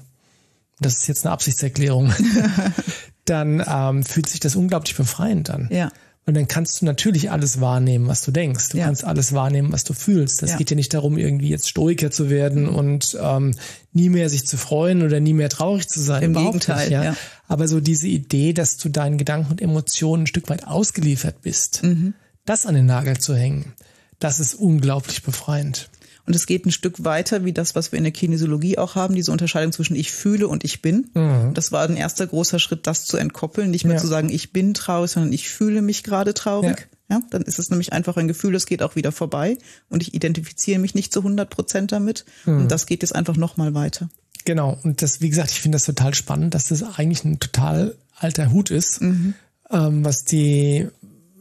das 0.80 0.94
ist 0.94 1.08
jetzt 1.08 1.24
eine 1.24 1.32
Absichtserklärung, 1.32 2.12
dann 3.24 3.62
ähm, 3.66 4.02
fühlt 4.04 4.28
sich 4.28 4.40
das 4.40 4.56
unglaublich 4.56 4.96
befreiend 4.96 5.50
an. 5.50 5.68
Ja. 5.70 5.92
Und 6.26 6.34
dann 6.34 6.46
kannst 6.48 6.80
du 6.80 6.84
natürlich 6.84 7.30
alles 7.30 7.60
wahrnehmen, 7.60 8.06
was 8.06 8.22
du 8.22 8.30
denkst. 8.30 8.68
Du 8.68 8.78
Ja. 8.78 8.84
kannst 8.84 9.04
alles 9.04 9.32
wahrnehmen, 9.32 9.72
was 9.72 9.84
du 9.84 9.94
fühlst. 9.94 10.42
Das 10.42 10.50
Ja. 10.50 10.56
geht 10.58 10.70
ja 10.70 10.76
nicht 10.76 10.94
darum, 10.94 11.18
irgendwie 11.18 11.48
jetzt 11.48 11.68
Stoiker 11.68 12.10
zu 12.10 12.30
werden 12.30 12.68
und 12.68 13.18
ähm, 13.20 13.54
nie 13.92 14.10
mehr 14.10 14.28
sich 14.28 14.46
zu 14.46 14.56
freuen 14.56 15.02
oder 15.02 15.18
nie 15.18 15.32
mehr 15.32 15.48
traurig 15.48 15.88
zu 15.88 16.00
sein. 16.00 16.22
Im 16.22 16.30
Überhaupt 16.32 16.52
Gegenteil, 16.60 16.78
nicht, 16.84 16.90
ja. 16.92 17.04
ja. 17.04 17.16
Aber 17.48 17.66
so 17.66 17.80
diese 17.80 18.06
Idee, 18.06 18.52
dass 18.52 18.76
du 18.76 18.88
deinen 18.90 19.18
Gedanken 19.18 19.50
und 19.50 19.60
Emotionen 19.60 20.22
ein 20.22 20.26
Stück 20.28 20.48
weit 20.50 20.66
ausgeliefert 20.68 21.42
bist, 21.42 21.82
Mhm. 21.82 22.14
das 22.44 22.64
an 22.66 22.74
den 22.76 22.86
Nagel 22.86 23.18
zu 23.18 23.34
hängen, 23.34 23.72
das 24.20 24.38
ist 24.40 24.54
unglaublich 24.54 25.22
befreiend. 25.22 25.89
Und 26.30 26.36
es 26.36 26.46
geht 26.46 26.64
ein 26.64 26.70
Stück 26.70 27.02
weiter, 27.02 27.44
wie 27.44 27.52
das, 27.52 27.74
was 27.74 27.90
wir 27.90 27.96
in 27.96 28.04
der 28.04 28.12
Kinesiologie 28.12 28.78
auch 28.78 28.94
haben, 28.94 29.16
diese 29.16 29.32
Unterscheidung 29.32 29.72
zwischen 29.72 29.96
ich 29.96 30.12
fühle 30.12 30.46
und 30.46 30.62
ich 30.62 30.80
bin. 30.80 31.10
Das 31.54 31.72
war 31.72 31.82
ein 31.88 31.96
erster 31.96 32.24
großer 32.24 32.60
Schritt, 32.60 32.86
das 32.86 33.04
zu 33.04 33.16
entkoppeln, 33.16 33.68
nicht 33.72 33.84
mehr 33.84 33.96
Ja. 33.96 34.00
zu 34.00 34.06
sagen, 34.06 34.28
ich 34.30 34.52
bin 34.52 34.72
traurig, 34.72 35.10
sondern 35.10 35.32
ich 35.32 35.48
fühle 35.50 35.82
mich 35.82 36.04
gerade 36.04 36.32
traurig. 36.32 36.86
Ja. 37.10 37.20
dann 37.30 37.42
ist 37.42 37.58
es 37.58 37.68
nämlich 37.70 37.92
einfach 37.92 38.16
ein 38.16 38.28
Gefühl, 38.28 38.54
es 38.54 38.66
geht 38.66 38.80
auch 38.84 38.94
wieder 38.94 39.10
vorbei 39.10 39.58
und 39.88 40.04
ich 40.04 40.14
identifiziere 40.14 40.78
mich 40.78 40.94
nicht 40.94 41.12
zu 41.12 41.24
100 41.24 41.50
Prozent 41.50 41.90
damit. 41.90 42.24
Und 42.46 42.68
das 42.68 42.86
geht 42.86 43.02
jetzt 43.02 43.16
einfach 43.16 43.36
nochmal 43.36 43.74
weiter. 43.74 44.08
Genau. 44.44 44.78
Und 44.84 45.02
das, 45.02 45.20
wie 45.20 45.30
gesagt, 45.30 45.50
ich 45.50 45.60
finde 45.60 45.74
das 45.74 45.84
total 45.86 46.14
spannend, 46.14 46.54
dass 46.54 46.68
das 46.68 46.84
eigentlich 46.84 47.24
ein 47.24 47.40
total 47.40 47.96
alter 48.16 48.52
Hut 48.52 48.70
ist, 48.70 49.00
Mhm. 49.02 49.34
ähm, 49.72 50.04
was 50.04 50.24
die 50.24 50.86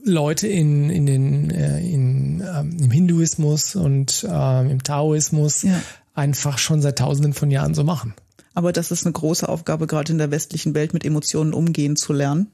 Leute 0.04 0.48
in, 0.48 0.90
in 0.90 1.06
den, 1.06 1.50
äh, 1.52 1.80
in, 1.80 2.42
ähm, 2.42 2.78
im 2.80 2.92
Hinduismus 2.92 3.76
und 3.76 4.26
ähm, 4.30 4.70
im 4.70 4.84
Taoismus 4.84 5.64
Ja. 5.64 5.82
einfach 6.14 6.58
schon 6.58 6.82
seit 6.82 7.00
tausenden 7.00 7.34
von 7.34 7.52
Jahren 7.52 7.74
so 7.74 7.84
machen. 7.84 8.14
Aber 8.54 8.74
das 8.74 8.92
ist 8.92 9.06
eine 9.06 9.14
große 9.14 9.48
Aufgabe, 9.48 9.88
gerade 9.88 10.12
in 10.12 10.18
der 10.18 10.32
westlichen 10.32 10.74
Welt 10.74 10.94
mit 10.94 11.06
Emotionen 11.06 11.54
umgehen 11.54 11.96
zu 11.96 12.14
lernen 12.14 12.48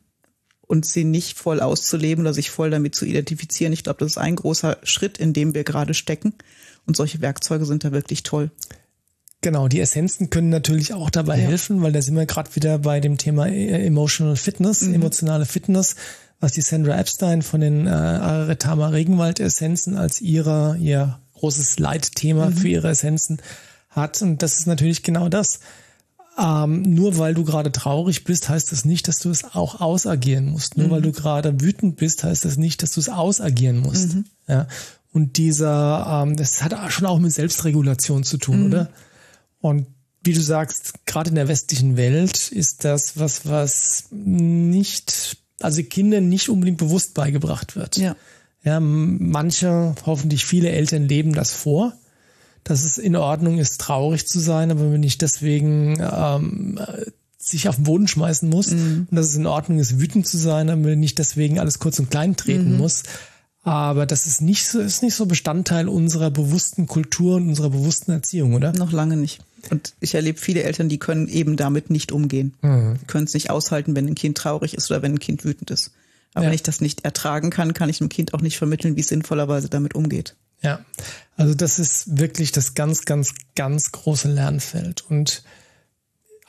und 0.62 0.86
sie 0.86 1.04
nicht 1.04 1.38
voll 1.38 1.62
auszuleben 1.62 2.24
oder 2.26 2.34
sich 2.34 2.52
voll 2.52 2.70
damit 2.70 2.96
zu 2.96 3.06
identifizieren. 3.06 3.74
Ich 3.74 3.84
glaube, 3.84 4.00
das 4.00 4.12
ist 4.12 4.18
ein 4.18 4.36
großer 4.36 4.78
Schritt, 4.84 5.18
in 5.18 5.34
dem 5.34 5.54
wir 5.54 5.64
gerade 5.64 5.94
stecken. 5.94 6.34
Und 6.86 6.96
solche 6.96 7.22
Werkzeuge 7.22 7.66
sind 7.66 7.84
da 7.84 7.92
wirklich 7.92 8.24
toll. 8.24 8.52
Genau, 9.46 9.68
die 9.68 9.80
Essenzen 9.80 10.32
können 10.32 10.50
natürlich 10.50 10.92
auch 10.96 11.12
dabei 11.12 11.38
Ja. 11.38 11.44
helfen, 11.48 11.84
weil 11.84 11.92
da 11.92 12.02
sind 12.02 12.16
wir 12.16 12.26
gerade 12.26 12.56
wieder 12.56 12.80
bei 12.80 13.00
dem 13.00 13.20
Thema 13.20 13.46
äh, 13.48 13.86
Emotional 13.86 14.36
Fitness, 14.36 14.82
Mhm. 14.82 14.96
emotionale 14.96 15.46
Fitness, 15.46 15.96
was 16.40 16.54
die 16.54 16.62
Sandra 16.62 16.98
Epstein 17.00 17.44
von 17.44 17.62
den 17.62 17.86
äh, 17.86 17.92
Aretama 17.92 18.88
Regenwald 18.88 19.40
Essenzen 19.40 19.98
als 19.98 20.20
ihrer, 20.20 20.78
ihr 20.78 21.20
großes 21.36 21.78
Leitthema 21.78 22.48
Mhm. 22.50 22.54
für 22.58 22.68
ihre 22.70 22.90
Essenzen 22.90 23.40
hat. 23.92 24.20
Und 24.24 24.42
das 24.42 24.58
ist 24.58 24.66
natürlich 24.66 25.04
genau 25.04 25.30
das. 25.30 25.60
Ähm, 26.40 26.82
nur 26.82 27.20
weil 27.20 27.36
du 27.36 27.44
gerade 27.44 27.72
traurig 27.72 28.24
bist, 28.24 28.50
heißt 28.50 28.72
das 28.72 28.84
nicht, 28.84 29.08
dass 29.08 29.20
du 29.20 29.30
es 29.30 29.44
auch 29.54 29.80
ausagieren 29.80 30.48
musst. 30.48 30.76
Nur 30.76 30.90
weil 30.90 31.04
du 31.04 31.12
gerade 31.12 31.62
wütend 31.62 31.98
bist, 31.98 32.24
heißt 32.24 32.46
das 32.46 32.58
nicht, 32.58 32.82
dass 32.82 32.90
du 32.94 33.00
es 33.00 33.10
ausagieren 33.10 33.78
musst. 33.78 34.18
Ja. 34.48 34.68
Und 35.14 35.38
dieser, 35.38 36.24
ähm, 36.26 36.36
das 36.36 36.64
hat 36.64 36.74
schon 36.92 37.06
auch 37.06 37.20
mit 37.20 37.32
Selbstregulation 37.32 38.24
zu 38.24 38.38
tun, 38.40 38.66
oder? 38.66 38.90
Und 39.66 39.88
wie 40.24 40.34
du 40.34 40.42
sagst, 40.42 40.94
gerade 41.08 41.30
in 41.30 41.36
der 41.36 41.48
westlichen 41.48 41.98
Welt 41.98 42.52
ist 42.52 42.84
das 42.84 43.18
was, 43.18 43.48
was 43.48 44.10
nicht, 44.12 45.38
also 45.60 45.82
Kindern 45.82 46.30
nicht 46.30 46.50
unbedingt 46.50 46.78
bewusst 46.78 47.16
beigebracht 47.16 47.76
wird. 47.76 47.98
Ja. 47.98 48.16
Ja, 48.64 48.80
manche, 48.80 49.96
hoffentlich 50.06 50.46
viele 50.46 50.70
Eltern 50.70 51.08
leben 51.08 51.34
das 51.34 51.52
vor, 51.54 51.94
dass 52.64 52.84
es 52.84 53.00
in 53.00 53.16
Ordnung 53.16 53.58
ist, 53.58 53.82
traurig 53.82 54.28
zu 54.28 54.40
sein, 54.40 54.70
aber 54.70 54.84
man 54.84 55.00
nicht 55.00 55.24
deswegen 55.24 56.00
ähm, 56.00 56.80
äh, 56.80 57.06
sich 57.38 57.68
auf 57.68 57.76
den 57.76 57.86
Boden 57.86 58.08
schmeißen 58.08 58.48
muss 58.48 58.72
und 58.72 59.08
dass 59.10 59.30
es 59.30 59.36
in 59.36 59.48
Ordnung 59.48 59.80
ist, 59.80 60.00
wütend 60.00 60.28
zu 60.28 60.38
sein, 60.38 60.70
aber 60.70 60.82
man 60.82 61.00
nicht 61.00 61.18
deswegen 61.18 61.60
alles 61.60 61.80
kurz 61.80 61.98
und 61.98 62.12
klein 62.12 62.36
treten 62.36 62.78
muss. 62.78 63.02
Aber 63.66 64.06
das 64.06 64.28
ist 64.28 64.42
nicht 64.42 64.68
so, 64.68 64.80
ist 64.80 65.02
nicht 65.02 65.16
so 65.16 65.26
Bestandteil 65.26 65.90
unserer 65.90 66.30
bewussten 66.30 66.86
Kultur 66.86 67.38
und 67.38 67.50
unserer 67.50 67.72
bewussten 67.72 68.12
Erziehung, 68.12 68.54
oder? 68.54 68.74
Noch 68.74 68.92
lange 68.92 69.18
nicht. 69.18 69.42
Und 69.72 69.94
ich 70.00 70.16
erlebe 70.16 70.40
viele 70.40 70.64
Eltern, 70.64 70.90
die 70.90 71.00
können 71.00 71.28
eben 71.28 71.58
damit 71.58 71.90
nicht 71.90 72.12
umgehen. 72.12 72.54
Die 72.62 73.06
können 73.08 73.26
es 73.26 73.34
nicht 73.34 73.50
aushalten, 73.50 73.96
wenn 73.96 74.08
ein 74.08 74.16
Kind 74.16 74.38
traurig 74.38 74.74
ist 74.74 74.90
oder 74.92 75.02
wenn 75.02 75.14
ein 75.14 75.20
Kind 75.20 75.44
wütend 75.46 75.72
ist. 75.72 75.92
Aber 76.34 76.44
Ja. 76.44 76.50
wenn 76.50 76.56
ich 76.56 76.64
das 76.64 76.82
nicht 76.82 77.06
ertragen 77.06 77.50
kann, 77.50 77.74
kann 77.74 77.90
ich 77.90 78.00
dem 78.00 78.10
Kind 78.10 78.34
auch 78.34 78.42
nicht 78.42 78.58
vermitteln, 78.58 78.96
wie 78.96 79.02
es 79.02 79.08
sinnvollerweise 79.08 79.70
damit 79.70 79.96
umgeht. 79.96 80.36
Ja, 80.62 80.84
also 81.38 81.54
das 81.54 81.80
ist 81.80 82.18
wirklich 82.18 82.52
das 82.52 82.74
ganz, 82.76 83.06
ganz, 83.06 83.34
ganz 83.56 83.92
große 83.92 84.28
Lernfeld. 84.30 85.04
Und 85.10 85.44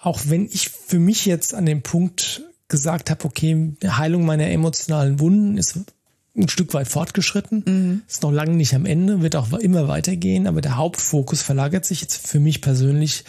auch 0.01 0.21
wenn 0.27 0.47
ich 0.47 0.69
für 0.71 0.99
mich 0.99 1.27
jetzt 1.27 1.55
an 1.55 1.67
dem 1.67 1.83
Punkt 1.83 2.43
gesagt 2.69 3.11
habe, 3.11 3.25
okay, 3.25 3.75
Heilung 3.85 4.25
meiner 4.25 4.49
emotionalen 4.49 5.21
Wunden 5.21 5.57
ist 5.59 5.79
ein 6.37 6.49
Stück 6.49 6.75
weit 6.75 6.89
fortgeschritten, 6.89 8.03
ist 8.07 8.23
noch 8.23 8.33
lange 8.33 8.55
nicht 8.55 8.75
am 8.75 8.87
Ende, 8.87 9.23
wird 9.23 9.37
auch 9.37 9.53
immer 9.55 9.89
weitergehen, 9.89 10.47
aber 10.47 10.61
der 10.61 10.77
Hauptfokus 10.77 11.43
verlagert 11.43 11.85
sich 11.85 12.03
jetzt 12.03 12.27
für 12.27 12.41
mich 12.41 12.61
persönlich 12.61 13.25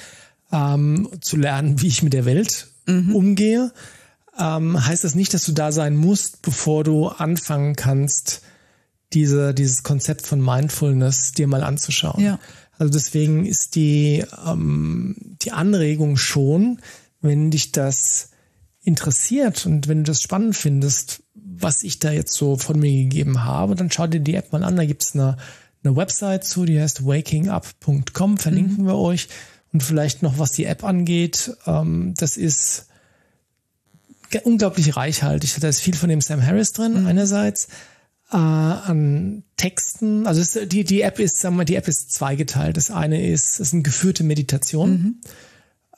ähm, 0.52 1.10
zu 1.22 1.38
lernen, 1.38 1.82
wie 1.82 1.88
ich 1.88 2.04
mit 2.04 2.14
der 2.14 2.26
Welt 2.26 2.68
umgehe. 2.88 3.72
Ähm, 4.40 4.86
heißt 4.86 5.04
das 5.04 5.16
nicht, 5.16 5.34
dass 5.34 5.44
du 5.44 5.52
da 5.52 5.72
sein 5.72 5.96
musst, 5.96 6.42
bevor 6.42 6.84
du 6.84 7.08
anfangen 7.08 7.76
kannst, 7.76 8.42
diese, 9.14 9.54
dieses 9.54 9.84
Konzept 9.84 10.28
von 10.28 10.42
Mindfulness 10.42 11.32
dir 11.32 11.48
mal 11.48 11.64
anzuschauen. 11.64 12.24
Ja. 12.24 12.40
Also 12.78 12.92
deswegen 12.92 13.46
ist 13.46 13.76
die, 13.76 14.24
ähm, 14.46 15.16
die 15.42 15.52
Anregung 15.52 16.18
schon, 16.18 16.80
wenn 17.22 17.50
dich 17.50 17.72
das 17.72 18.30
interessiert 18.82 19.66
und 19.66 19.88
wenn 19.88 20.04
du 20.04 20.12
das 20.12 20.22
spannend 20.22 20.56
findest, 20.56 21.24
was 21.60 21.84
ich 21.84 22.00
da 22.00 22.12
jetzt 22.12 22.34
so 22.34 22.58
von 22.58 22.80
mir 22.80 22.92
gegeben 22.92 23.44
habe, 23.44 23.76
dann 23.76 23.92
schau 23.92 24.08
dir 24.08 24.20
die 24.20 24.36
App 24.36 24.52
mal 24.52 24.64
an. 24.64 24.76
Da 24.76 24.86
gibt's 24.86 25.14
eine, 25.16 25.38
eine 25.84 25.96
Website 25.96 26.44
zu, 26.44 26.66
die 26.66 26.80
heißt 26.80 27.06
wakingup.com, 27.06 28.38
verlinken 28.38 28.86
wir 28.86 28.96
euch. 28.96 29.28
Und 29.74 29.84
vielleicht 29.84 30.24
noch, 30.24 30.40
was 30.40 30.52
die 30.52 30.66
App 30.66 30.84
angeht, 30.84 31.56
ähm, 31.66 32.14
das 32.18 32.38
ist 32.38 32.88
unglaublich 34.44 34.96
reichhaltig. 34.96 35.56
Da 35.60 35.68
ist 35.68 35.80
viel 35.80 35.96
von 35.96 36.10
dem 36.10 36.22
Sam 36.22 36.46
Harris 36.46 36.74
drin, 36.74 37.06
einerseits 37.06 37.68
äh, 38.32 38.38
an 38.38 39.44
Texten. 39.56 40.28
Also 40.28 40.42
es, 40.42 40.58
die, 40.68 40.84
die 40.84 41.02
App 41.02 41.20
ist, 41.20 41.40
sagen 41.40 41.56
wir, 41.56 41.58
mal, 41.58 41.66
die 41.66 41.76
App 41.76 41.88
ist 41.88 42.12
zweigeteilt. 42.12 42.78
Das 42.78 42.92
eine 42.92 43.26
ist, 43.26 43.60
es 43.60 43.72
sind 43.72 43.84
geführte 43.84 44.24
Meditationen. 44.24 44.96
Ähm, 44.96 45.22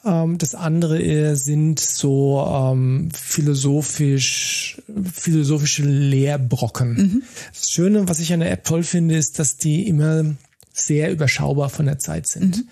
das 0.04 0.56
andere 0.56 1.02
äh, 1.02 1.36
sind 1.36 1.80
so 1.80 2.46
ähm, 2.48 3.10
philosophisch, 3.14 4.82
philosophische 5.14 5.84
Lehrbrocken. 5.84 7.24
Das 7.54 7.70
Schöne, 7.70 8.08
was 8.08 8.20
ich 8.20 8.32
an 8.32 8.40
der 8.40 8.52
App 8.52 8.64
toll 8.64 8.84
finde, 8.84 9.18
ist, 9.18 9.40
dass 9.40 9.58
die 9.58 9.88
immer 9.88 10.24
sehr 10.72 11.12
überschaubar 11.12 11.70
von 11.70 11.86
der 11.86 12.00
Zeit 12.00 12.28
sind. 12.28 12.66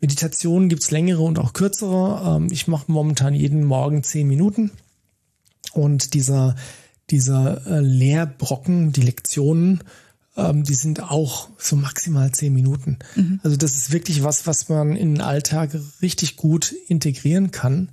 Meditationen 0.00 0.68
gibt's 0.68 0.90
längere 0.90 1.22
und 1.22 1.38
auch 1.38 1.52
kürzere. 1.52 2.36
Ähm, 2.36 2.48
ich 2.50 2.68
mache 2.68 2.90
momentan 2.90 3.34
jeden 3.34 3.64
Morgen 3.64 4.02
zehn 4.02 4.28
Minuten. 4.28 4.70
Und 5.72 6.14
dieser, 6.14 6.56
dieser 7.10 7.66
äh, 7.66 7.80
Lehrbrocken, 7.80 8.92
die 8.92 9.02
Lektionen, 9.02 9.82
ähm, 10.36 10.62
die 10.64 10.74
sind 10.74 11.02
auch 11.02 11.48
so 11.58 11.76
maximal 11.76 12.30
zehn 12.32 12.52
Minuten. 12.54 12.98
Also 13.42 13.56
das 13.56 13.72
ist 13.76 13.92
wirklich 13.92 14.22
was, 14.22 14.46
was 14.46 14.68
man 14.68 14.96
in 14.96 15.14
den 15.16 15.20
Alltag 15.22 15.70
richtig 16.02 16.36
gut 16.36 16.74
integrieren 16.88 17.50
kann. 17.50 17.90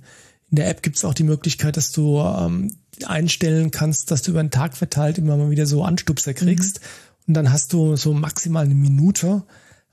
In 0.50 0.56
der 0.56 0.68
App 0.70 0.82
gibt's 0.82 1.04
auch 1.04 1.14
die 1.14 1.24
Möglichkeit, 1.24 1.76
dass 1.76 1.92
du 1.92 2.18
ähm, 2.20 2.74
einstellen 3.04 3.70
kannst, 3.70 4.10
dass 4.10 4.22
du 4.22 4.30
über 4.30 4.42
den 4.42 4.50
Tag 4.50 4.76
verteilt 4.76 5.18
immer 5.18 5.36
mal 5.36 5.50
wieder 5.50 5.66
so 5.66 5.84
Anstupser 5.84 6.32
kriegst. 6.34 6.80
Und 7.26 7.34
dann 7.34 7.52
hast 7.52 7.72
du 7.72 7.96
so 7.96 8.14
maximal 8.14 8.64
eine 8.64 8.74
Minute 8.74 9.44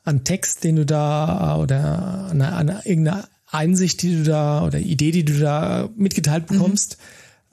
an 0.05 0.23
Text, 0.23 0.63
den 0.63 0.77
du 0.77 0.86
da 0.86 1.55
äh, 1.55 1.62
oder 1.62 2.27
an, 2.29 2.41
an 2.41 2.69
einer- 2.69 2.86
irgendeiner 2.86 3.27
Einsicht, 3.51 4.01
die 4.01 4.17
du 4.17 4.23
da 4.23 4.65
oder 4.65 4.79
Idee, 4.79 5.12
die 5.12 5.25
du 5.25 5.38
da 5.39 5.89
mitgeteilt 5.95 6.47
bekommst. 6.47 6.97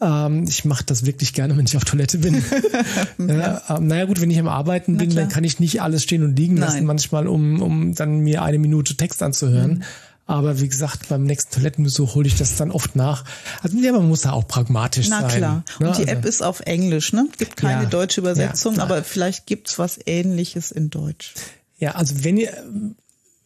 Ähm, 0.02 0.44
ich 0.48 0.64
mache 0.64 0.82
das 0.84 1.06
wirklich 1.06 1.32
gerne, 1.32 1.56
wenn 1.56 1.64
ich 1.64 1.76
auf 1.76 1.84
Toilette 1.84 2.18
bin. 2.18 2.42
ja. 3.18 3.62
ähm, 3.68 3.86
naja 3.86 4.04
gut, 4.06 4.20
wenn 4.20 4.30
ich 4.30 4.38
am 4.40 4.48
Arbeiten 4.48 4.96
bin, 4.96 5.14
dann 5.14 5.28
kann 5.28 5.44
ich 5.44 5.60
nicht 5.60 5.80
alles 5.80 6.02
stehen 6.02 6.24
und 6.24 6.36
liegen 6.36 6.56
lassen, 6.56 6.78
Nein. 6.78 6.86
manchmal, 6.86 7.28
um, 7.28 7.62
um 7.62 7.94
dann 7.94 8.18
mir 8.20 8.42
eine 8.42 8.58
Minute 8.58 8.96
Text 8.96 9.22
anzuhören. 9.22 9.84
Aber 10.26 10.60
wie 10.60 10.68
gesagt, 10.68 11.08
beim 11.08 11.24
nächsten 11.24 11.52
Toilettenbesuch 11.54 12.14
hole 12.14 12.26
ich 12.26 12.36
das 12.36 12.56
dann 12.56 12.70
oft 12.70 12.96
nach. 12.96 13.24
Also 13.62 13.76
ja, 13.78 13.92
man 13.92 14.08
muss 14.08 14.22
da 14.22 14.32
auch 14.32 14.46
pragmatisch 14.46 15.08
Na 15.08 15.22
sein. 15.22 15.38
klar. 15.38 15.64
ne? 15.80 15.88
Und 15.88 15.98
die 15.98 16.02
Also- 16.02 16.12
App 16.12 16.24
ist 16.24 16.42
auf 16.42 16.60
Englisch, 16.60 17.12
ne? 17.12 17.26
Gibt 17.38 17.56
keine 17.56 17.84
Ja. 17.84 17.88
deutsche 17.88 18.20
Übersetzung, 18.20 18.76
Ja. 18.76 18.82
aber 18.84 19.02
vielleicht 19.04 19.46
gibt's 19.46 19.78
was 19.78 19.98
ähnliches 20.06 20.70
in 20.70 20.90
Deutsch. 20.90 21.34
Ja, 21.78 21.92
also 21.96 22.24
wenn 22.24 22.36
ihr, 22.36 22.52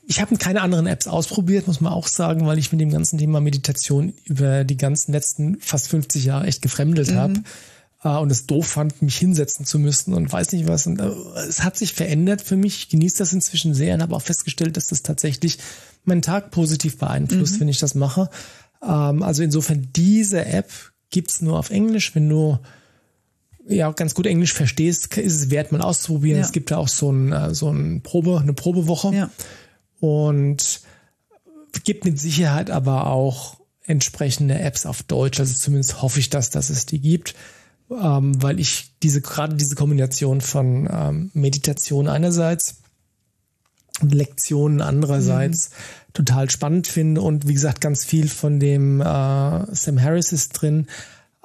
ich 0.06 0.20
habe 0.20 0.36
keine 0.36 0.62
anderen 0.62 0.86
Apps 0.86 1.08
ausprobiert, 1.08 1.66
muss 1.66 1.80
man 1.80 1.92
auch 1.92 2.06
sagen, 2.06 2.46
weil 2.46 2.58
ich 2.58 2.70
mit 2.70 2.80
dem 2.80 2.90
ganzen 2.90 3.18
Thema 3.18 3.40
Meditation 3.40 4.14
über 4.24 4.64
die 4.64 4.76
ganzen 4.76 5.12
letzten 5.12 5.58
fast 5.60 5.88
50 5.88 6.24
Jahre 6.24 6.46
echt 6.46 6.62
gefremdelt 6.62 7.10
Mhm. 7.10 7.16
habe 7.16 7.42
äh, 8.04 8.16
und 8.18 8.30
es 8.30 8.46
doof 8.46 8.66
fand, 8.68 9.02
mich 9.02 9.16
hinsetzen 9.16 9.66
zu 9.66 9.78
müssen 9.78 10.14
und 10.14 10.32
weiß 10.32 10.52
nicht 10.52 10.68
was. 10.68 10.86
Und, 10.86 11.00
äh, 11.00 11.10
es 11.48 11.64
hat 11.64 11.76
sich 11.76 11.92
verändert 11.92 12.40
für 12.42 12.56
mich. 12.56 12.78
Ich 12.78 12.88
genieße 12.88 13.18
das 13.18 13.32
inzwischen 13.32 13.74
sehr 13.74 13.94
und 13.94 14.02
habe 14.02 14.14
auch 14.14 14.22
festgestellt, 14.22 14.76
dass 14.76 14.86
das 14.86 15.02
tatsächlich 15.02 15.58
meinen 16.04 16.22
Tag 16.22 16.52
positiv 16.52 16.98
beeinflusst, 16.98 17.54
mhm. 17.56 17.60
wenn 17.60 17.68
ich 17.68 17.78
das 17.78 17.94
mache. 17.96 18.30
Ähm, 18.82 19.22
also 19.24 19.42
insofern, 19.42 19.88
diese 19.96 20.44
App 20.44 20.70
gibt's 21.10 21.42
nur 21.42 21.58
auf 21.58 21.70
Englisch. 21.70 22.14
Wenn 22.14 22.28
du 22.28 22.58
ja 23.68 23.90
ganz 23.90 24.14
gut 24.14 24.26
Englisch 24.26 24.52
verstehst, 24.52 25.16
ist 25.16 25.34
es 25.34 25.50
wert, 25.50 25.72
mal 25.72 25.80
auszuprobieren. 25.80 26.38
Ja. 26.38 26.44
Es 26.44 26.52
gibt 26.52 26.70
ja 26.70 26.76
auch 26.76 26.88
so 26.88 27.10
ein, 27.10 27.32
äh, 27.32 27.54
so 27.54 27.70
ein 27.70 28.02
Probe, 28.02 28.38
eine 28.40 28.52
Probewoche. 28.52 29.12
Ja. 29.12 29.30
Und 30.00 30.80
gibt 31.86 32.04
mit 32.04 32.20
Sicherheit 32.20 32.70
aber 32.70 33.06
auch 33.06 33.56
entsprechende 33.86 34.58
Apps 34.58 34.84
auf 34.84 35.02
Deutsch. 35.02 35.40
Also 35.40 35.54
zumindest 35.54 36.02
hoffe 36.02 36.20
ich, 36.20 36.28
dass, 36.28 36.50
dass 36.50 36.68
es 36.68 36.84
die 36.84 37.00
gibt, 37.00 37.34
ähm, 37.90 38.42
weil 38.42 38.60
ich 38.60 38.90
diese 39.02 39.22
gerade 39.22 39.54
diese 39.54 39.76
Kombination 39.76 40.42
von 40.42 40.88
ähm, 40.92 41.30
Meditation 41.32 42.08
einerseits 42.08 42.78
und 44.02 44.12
Lektionen 44.12 44.82
andererseits 44.82 45.70
mhm. 45.70 46.12
total 46.12 46.50
spannend 46.50 46.88
finde 46.88 47.22
und 47.22 47.48
wie 47.48 47.54
gesagt 47.54 47.80
ganz 47.80 48.04
viel 48.04 48.28
von 48.28 48.60
dem 48.60 49.00
äh, 49.00 49.04
Sam 49.04 50.02
Harris 50.02 50.32
ist 50.32 50.50
drin, 50.50 50.88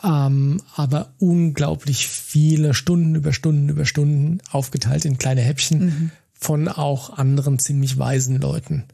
ähm, 0.03 0.61
aber 0.75 1.13
unglaublich 1.19 2.07
viele 2.07 2.73
Stunden 2.73 3.13
über 3.13 3.31
Stunden 3.31 3.69
über 3.69 3.85
Stunden 3.85 4.39
aufgeteilt 4.51 5.05
in 5.05 5.19
kleine 5.19 5.41
Häppchen 5.41 5.79
mhm. 5.85 6.11
Von 6.41 6.67
auch 6.67 7.17
anderen 7.17 7.59
ziemlich 7.59 7.97
weisen 7.97 8.41
Leuten. 8.41 8.85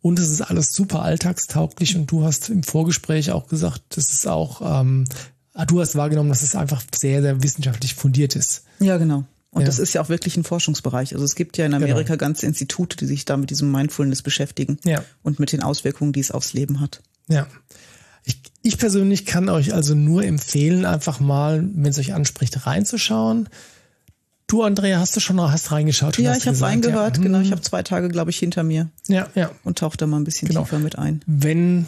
Und 0.00 0.18
es 0.18 0.30
ist 0.30 0.40
alles 0.40 0.72
super 0.72 1.02
alltagstauglich 1.02 1.96
und 1.96 2.10
du 2.10 2.24
hast 2.24 2.48
im 2.48 2.62
Vorgespräch 2.62 3.30
auch 3.30 3.46
gesagt, 3.48 3.82
das 3.90 4.12
ist 4.12 4.26
auch, 4.26 4.80
ähm, 4.80 5.04
du 5.68 5.80
hast 5.80 5.96
wahrgenommen, 5.96 6.28
dass 6.28 6.42
es 6.42 6.56
einfach 6.56 6.82
sehr, 6.94 7.22
sehr 7.22 7.42
wissenschaftlich 7.42 7.94
fundiert 7.94 8.34
ist. 8.34 8.64
Ja, 8.80 8.96
genau. 8.96 9.24
Und 9.50 9.62
ja. 9.62 9.66
das 9.66 9.78
ist 9.78 9.92
ja 9.92 10.00
auch 10.00 10.08
wirklich 10.08 10.36
ein 10.36 10.44
Forschungsbereich. 10.44 11.12
Also 11.12 11.24
es 11.24 11.34
gibt 11.34 11.58
ja 11.58 11.66
in 11.66 11.72
genau. 11.72 11.84
Amerika 11.84 12.14
genau. 12.14 12.18
ganze 12.18 12.46
Institute, 12.46 12.96
die 12.96 13.06
sich 13.06 13.26
da 13.26 13.36
mit 13.36 13.50
diesem 13.50 13.70
Mindfulness 13.70 14.22
beschäftigen 14.22 14.78
ja. 14.84 15.04
und 15.22 15.38
mit 15.38 15.52
den 15.52 15.62
Auswirkungen, 15.62 16.12
die 16.12 16.20
es 16.20 16.30
aufs 16.30 16.52
Leben 16.52 16.80
hat. 16.80 17.02
Ja. 17.28 17.46
Ich, 18.24 18.40
ich 18.62 18.78
persönlich 18.78 19.26
kann 19.26 19.48
euch 19.48 19.74
also 19.74 19.94
nur 19.94 20.24
empfehlen, 20.24 20.84
einfach 20.84 21.20
mal, 21.20 21.68
wenn 21.74 21.90
es 21.90 21.98
euch 21.98 22.14
anspricht, 22.14 22.66
reinzuschauen. 22.66 23.48
Du, 24.52 24.62
Andrea, 24.62 24.98
hast 24.98 25.16
du 25.16 25.20
schon 25.20 25.40
hast 25.40 25.72
reingeschaut? 25.72 26.18
Ja, 26.18 26.36
ich 26.36 26.46
habe 26.46 26.60
reingehört, 26.60 27.16
ja. 27.16 27.22
genau. 27.22 27.40
Ich 27.40 27.52
habe 27.52 27.62
zwei 27.62 27.82
Tage, 27.82 28.10
glaube 28.10 28.30
ich, 28.30 28.38
hinter 28.38 28.62
mir. 28.62 28.90
Ja, 29.08 29.26
ja. 29.34 29.50
Und 29.64 29.78
tauche 29.78 29.96
da 29.96 30.06
mal 30.06 30.18
ein 30.18 30.24
bisschen 30.24 30.46
genau. 30.46 30.64
tiefer 30.64 30.78
mit 30.78 30.98
ein. 30.98 31.22
Wenn 31.24 31.86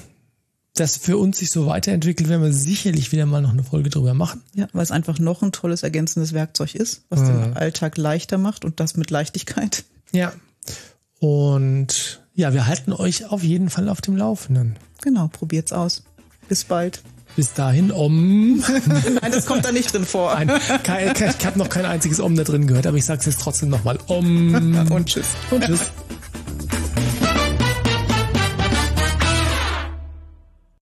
das 0.72 0.96
für 0.96 1.18
uns 1.18 1.36
sich 1.40 1.50
so 1.50 1.66
weiterentwickelt, 1.66 2.30
werden 2.30 2.40
wir 2.40 2.54
sicherlich 2.54 3.12
wieder 3.12 3.26
mal 3.26 3.42
noch 3.42 3.52
eine 3.52 3.64
Folge 3.64 3.90
drüber 3.90 4.14
machen. 4.14 4.40
Ja, 4.54 4.66
weil 4.72 4.82
es 4.82 4.92
einfach 4.92 5.18
noch 5.18 5.42
ein 5.42 5.52
tolles 5.52 5.82
ergänzendes 5.82 6.32
Werkzeug 6.32 6.74
ist, 6.74 7.02
was 7.10 7.20
mhm. 7.20 7.26
den 7.26 7.56
Alltag 7.58 7.98
leichter 7.98 8.38
macht 8.38 8.64
und 8.64 8.80
das 8.80 8.96
mit 8.96 9.10
Leichtigkeit. 9.10 9.84
Ja. 10.12 10.32
Und 11.20 12.22
ja, 12.34 12.54
wir 12.54 12.66
halten 12.66 12.94
euch 12.94 13.26
auf 13.26 13.42
jeden 13.42 13.68
Fall 13.68 13.90
auf 13.90 14.00
dem 14.00 14.16
Laufenden. 14.16 14.76
Genau, 15.02 15.28
probiert's 15.28 15.74
aus. 15.74 16.02
Bis 16.48 16.64
bald. 16.64 17.02
Bis 17.36 17.52
dahin 17.52 17.90
Om. 17.90 18.58
Nein, 19.20 19.32
das 19.32 19.46
kommt 19.46 19.64
da 19.64 19.72
nicht 19.72 19.92
drin 19.92 20.04
vor. 20.04 20.34
Nein, 20.34 20.50
ich 21.38 21.46
habe 21.46 21.58
noch 21.58 21.68
kein 21.68 21.84
einziges 21.84 22.20
Om 22.20 22.36
da 22.36 22.44
drin 22.44 22.66
gehört, 22.66 22.86
aber 22.86 22.96
ich 22.96 23.04
sage 23.04 23.20
es 23.20 23.26
jetzt 23.26 23.40
trotzdem 23.40 23.70
nochmal 23.70 23.98
Om. 24.06 24.88
Und 24.90 25.06
tschüss. 25.06 25.26
Und 25.50 25.64
tschüss. 25.64 25.80